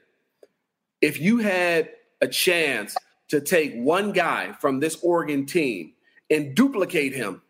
If 1.01 1.19
you 1.19 1.37
had 1.39 1.89
a 2.21 2.27
chance 2.27 2.95
to 3.29 3.41
take 3.41 3.73
one 3.75 4.11
guy 4.11 4.53
from 4.53 4.79
this 4.79 4.97
Oregon 5.01 5.45
team 5.45 5.93
and 6.29 6.55
duplicate 6.55 7.13
him, 7.13 7.41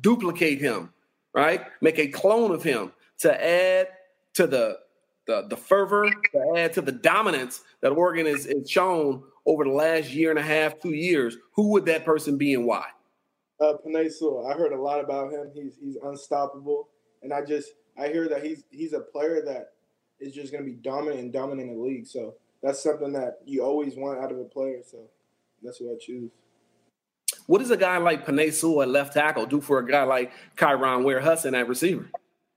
duplicate 0.00 0.60
him, 0.60 0.92
right? 1.34 1.62
Make 1.80 1.98
a 1.98 2.08
clone 2.08 2.50
of 2.50 2.62
him 2.62 2.92
to 3.18 3.44
add 3.44 3.88
to 4.34 4.46
the 4.46 4.78
the, 5.26 5.46
the 5.48 5.56
fervor, 5.56 6.10
to 6.10 6.54
add 6.56 6.72
to 6.72 6.80
the 6.80 6.90
dominance 6.90 7.60
that 7.82 7.90
Oregon 7.92 8.24
has, 8.24 8.48
shown 8.66 9.22
over 9.44 9.62
the 9.62 9.70
last 9.70 10.10
year 10.10 10.30
and 10.30 10.38
a 10.38 10.42
half, 10.42 10.80
two 10.80 10.94
years, 10.94 11.36
who 11.52 11.68
would 11.72 11.84
that 11.84 12.04
person 12.04 12.38
be 12.38 12.54
and 12.54 12.64
why? 12.66 12.86
Uh, 13.60 13.74
Penei 13.86 14.10
Sewell. 14.10 14.46
I 14.46 14.56
heard 14.56 14.72
a 14.72 14.80
lot 14.80 15.04
about 15.04 15.30
him. 15.30 15.50
He's 15.52 15.76
he's 15.80 15.96
unstoppable, 16.02 16.88
and 17.22 17.32
I 17.32 17.44
just 17.44 17.72
I 17.98 18.08
hear 18.08 18.28
that 18.28 18.44
he's 18.44 18.64
he's 18.70 18.94
a 18.94 19.00
player 19.00 19.42
that 19.44 19.72
is 20.20 20.32
just 20.32 20.52
going 20.52 20.64
to 20.64 20.70
be 20.70 20.76
dominant 20.76 21.20
and 21.20 21.32
dominant 21.32 21.70
in 21.70 21.76
the 21.76 21.82
league. 21.82 22.06
So 22.06 22.34
that's 22.62 22.82
something 22.82 23.12
that 23.12 23.38
you 23.44 23.62
always 23.62 23.96
want 23.96 24.20
out 24.20 24.32
of 24.32 24.38
a 24.38 24.44
player. 24.44 24.80
So 24.88 24.98
that's 25.62 25.80
what 25.80 25.94
I 25.94 25.98
choose. 26.00 26.30
What 27.48 27.60
does 27.60 27.70
a 27.70 27.78
guy 27.78 27.96
like 27.96 28.26
Sewell 28.52 28.82
at 28.82 28.90
left 28.90 29.14
tackle 29.14 29.46
do 29.46 29.62
for 29.62 29.78
a 29.78 29.86
guy 29.86 30.02
like 30.02 30.32
Kyron 30.56 31.02
Ware 31.02 31.18
Hudson 31.18 31.54
at 31.54 31.66
receiver? 31.66 32.10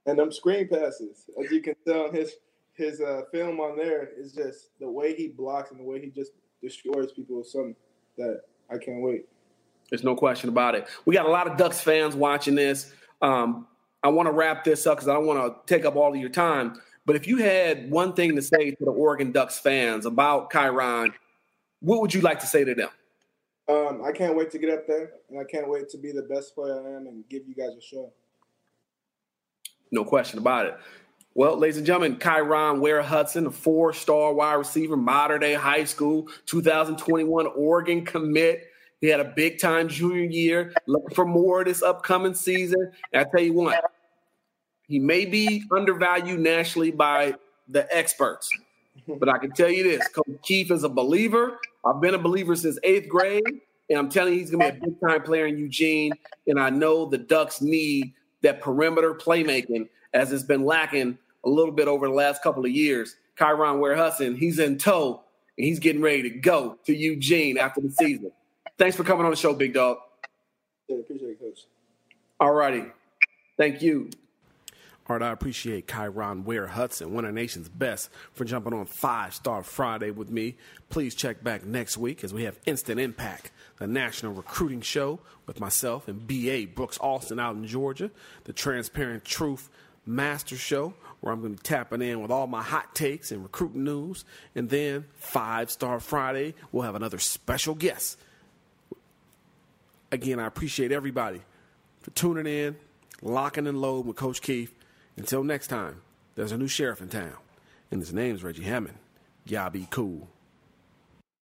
And 0.04 0.18
them 0.18 0.30
screen 0.30 0.68
passes, 0.68 1.30
as 1.42 1.50
you 1.50 1.62
can 1.62 1.74
tell 1.86 2.08
in 2.08 2.14
his 2.14 2.34
his 2.74 3.00
uh, 3.00 3.22
film 3.32 3.58
on 3.58 3.78
there, 3.78 4.10
is 4.18 4.32
just 4.32 4.68
the 4.80 4.90
way 4.90 5.14
he 5.14 5.28
blocks 5.28 5.70
and 5.70 5.80
the 5.80 5.84
way 5.84 5.98
he 5.98 6.10
just 6.10 6.32
destroys 6.62 7.10
people 7.10 7.40
is 7.40 7.50
something 7.50 7.74
that 8.18 8.42
I 8.70 8.76
can't 8.76 9.00
wait. 9.00 9.24
There's 9.88 10.04
no 10.04 10.14
question 10.14 10.50
about 10.50 10.74
it. 10.74 10.86
We 11.06 11.14
got 11.14 11.24
a 11.24 11.30
lot 11.30 11.50
of 11.50 11.56
Ducks 11.56 11.80
fans 11.80 12.14
watching 12.14 12.54
this. 12.54 12.92
Um, 13.22 13.66
I 14.02 14.08
want 14.08 14.26
to 14.26 14.32
wrap 14.32 14.62
this 14.62 14.86
up 14.86 14.98
because 14.98 15.08
I 15.08 15.14
don't 15.14 15.26
want 15.26 15.66
to 15.66 15.74
take 15.74 15.86
up 15.86 15.96
all 15.96 16.12
of 16.12 16.20
your 16.20 16.28
time. 16.28 16.78
But 17.06 17.16
if 17.16 17.26
you 17.26 17.38
had 17.38 17.90
one 17.90 18.12
thing 18.12 18.36
to 18.36 18.42
say 18.42 18.72
to 18.72 18.84
the 18.84 18.90
Oregon 18.90 19.32
Ducks 19.32 19.58
fans 19.58 20.04
about 20.04 20.50
Kyron, 20.50 21.14
what 21.80 22.02
would 22.02 22.12
you 22.12 22.20
like 22.20 22.40
to 22.40 22.46
say 22.46 22.62
to 22.62 22.74
them? 22.74 22.90
Um, 23.68 24.02
I 24.04 24.12
can't 24.12 24.36
wait 24.36 24.50
to 24.50 24.58
get 24.58 24.70
up 24.70 24.86
there, 24.86 25.12
and 25.30 25.38
I 25.38 25.44
can't 25.44 25.68
wait 25.68 25.88
to 25.90 25.98
be 25.98 26.12
the 26.12 26.22
best 26.22 26.54
player 26.54 26.74
I 26.74 26.96
am 26.96 27.06
and 27.06 27.24
give 27.28 27.46
you 27.46 27.54
guys 27.54 27.76
a 27.76 27.80
show. 27.80 28.12
No 29.90 30.04
question 30.04 30.38
about 30.38 30.66
it. 30.66 30.76
Well, 31.34 31.56
ladies 31.56 31.78
and 31.78 31.86
gentlemen, 31.86 32.16
Kyron 32.16 32.80
Ware 32.80 33.02
Hudson, 33.02 33.46
a 33.46 33.50
four 33.50 33.92
star 33.92 34.34
wide 34.34 34.54
receiver, 34.54 34.96
Mater 34.96 35.38
Dei 35.38 35.54
high 35.54 35.84
school, 35.84 36.28
2021 36.46 37.46
Oregon 37.46 38.04
commit. 38.04 38.68
He 39.00 39.08
had 39.08 39.20
a 39.20 39.24
big 39.24 39.58
time 39.58 39.88
junior 39.88 40.24
year, 40.24 40.74
looking 40.86 41.14
for 41.14 41.24
more 41.24 41.64
this 41.64 41.82
upcoming 41.82 42.34
season. 42.34 42.92
And 43.12 43.26
I 43.26 43.30
tell 43.30 43.42
you 43.42 43.54
what, 43.54 43.82
he 44.86 44.98
may 44.98 45.24
be 45.24 45.64
undervalued 45.72 46.38
nationally 46.38 46.90
by 46.90 47.34
the 47.66 47.86
experts, 47.94 48.50
but 49.06 49.28
I 49.28 49.38
can 49.38 49.52
tell 49.52 49.70
you 49.70 49.82
this 49.82 50.06
Coach 50.08 50.26
Keith 50.42 50.70
is 50.70 50.84
a 50.84 50.88
believer. 50.88 51.58
I've 51.84 52.00
been 52.00 52.14
a 52.14 52.18
believer 52.18 52.54
since 52.56 52.78
eighth 52.82 53.08
grade, 53.08 53.42
and 53.90 53.98
I'm 53.98 54.08
telling 54.08 54.34
you, 54.34 54.40
he's 54.40 54.50
going 54.50 54.64
to 54.64 54.72
be 54.72 54.78
a 54.78 54.90
big 54.90 55.00
time 55.00 55.22
player 55.22 55.46
in 55.46 55.58
Eugene. 55.58 56.12
And 56.46 56.60
I 56.60 56.70
know 56.70 57.06
the 57.06 57.18
Ducks 57.18 57.60
need 57.60 58.12
that 58.42 58.60
perimeter 58.60 59.14
playmaking 59.14 59.88
as 60.14 60.32
it's 60.32 60.42
been 60.42 60.64
lacking 60.64 61.18
a 61.44 61.48
little 61.48 61.72
bit 61.72 61.88
over 61.88 62.06
the 62.06 62.14
last 62.14 62.42
couple 62.42 62.64
of 62.64 62.70
years. 62.70 63.16
Kyron 63.36 63.80
Ware 63.80 63.96
Hudson, 63.96 64.36
he's 64.36 64.58
in 64.58 64.78
tow, 64.78 65.22
and 65.56 65.66
he's 65.66 65.78
getting 65.78 66.02
ready 66.02 66.22
to 66.22 66.30
go 66.30 66.78
to 66.84 66.94
Eugene 66.94 67.58
after 67.58 67.80
the 67.80 67.90
season. 67.90 68.30
Thanks 68.78 68.96
for 68.96 69.04
coming 69.04 69.24
on 69.24 69.30
the 69.30 69.36
show, 69.36 69.54
big 69.54 69.74
dog. 69.74 69.98
Yeah, 70.88 70.98
appreciate 70.98 71.30
it, 71.30 71.40
Coach. 71.40 71.60
All 72.40 72.52
righty. 72.52 72.84
Thank 73.56 73.82
you. 73.82 74.10
I 75.20 75.32
appreciate 75.32 75.88
Kyron 75.88 76.44
Ware 76.44 76.68
Hudson, 76.68 77.12
one 77.12 77.24
of 77.24 77.34
the 77.34 77.40
nation's 77.40 77.68
best, 77.68 78.08
for 78.34 78.44
jumping 78.44 78.72
on 78.72 78.86
Five 78.86 79.34
Star 79.34 79.64
Friday 79.64 80.12
with 80.12 80.30
me. 80.30 80.54
Please 80.90 81.16
check 81.16 81.42
back 81.42 81.64
next 81.64 81.98
week 81.98 82.22
as 82.22 82.32
we 82.32 82.44
have 82.44 82.56
Instant 82.66 83.00
Impact, 83.00 83.50
the 83.78 83.88
national 83.88 84.32
recruiting 84.32 84.80
show 84.80 85.18
with 85.46 85.58
myself 85.58 86.06
and 86.06 86.24
BA 86.26 86.68
Brooks 86.72 86.98
Austin 87.00 87.40
out 87.40 87.56
in 87.56 87.66
Georgia, 87.66 88.12
the 88.44 88.52
Transparent 88.52 89.24
Truth 89.24 89.68
Master 90.06 90.56
Show, 90.56 90.94
where 91.20 91.32
I'm 91.32 91.40
going 91.40 91.54
to 91.54 91.62
be 91.62 91.66
tapping 91.66 92.02
in 92.02 92.22
with 92.22 92.30
all 92.30 92.46
my 92.46 92.62
hot 92.62 92.94
takes 92.94 93.32
and 93.32 93.42
recruiting 93.42 93.84
news. 93.84 94.24
And 94.54 94.68
then 94.70 95.04
Five 95.14 95.70
Star 95.70 96.00
Friday, 96.00 96.54
we'll 96.70 96.84
have 96.84 96.94
another 96.94 97.18
special 97.18 97.74
guest. 97.74 98.18
Again, 100.10 100.38
I 100.38 100.46
appreciate 100.46 100.92
everybody 100.92 101.40
for 102.02 102.10
tuning 102.10 102.46
in, 102.46 102.76
locking 103.22 103.66
and 103.66 103.80
loading 103.80 104.08
with 104.08 104.16
Coach 104.16 104.42
Keith. 104.42 104.72
Until 105.16 105.44
next 105.44 105.66
time, 105.68 106.02
there's 106.34 106.52
a 106.52 106.58
new 106.58 106.68
sheriff 106.68 107.02
in 107.02 107.08
town, 107.08 107.36
and 107.90 108.00
his 108.00 108.14
name's 108.14 108.42
Reggie 108.42 108.64
Hammond. 108.64 108.98
Y'all 109.44 109.70
be 109.70 109.86
cool. 109.90 110.28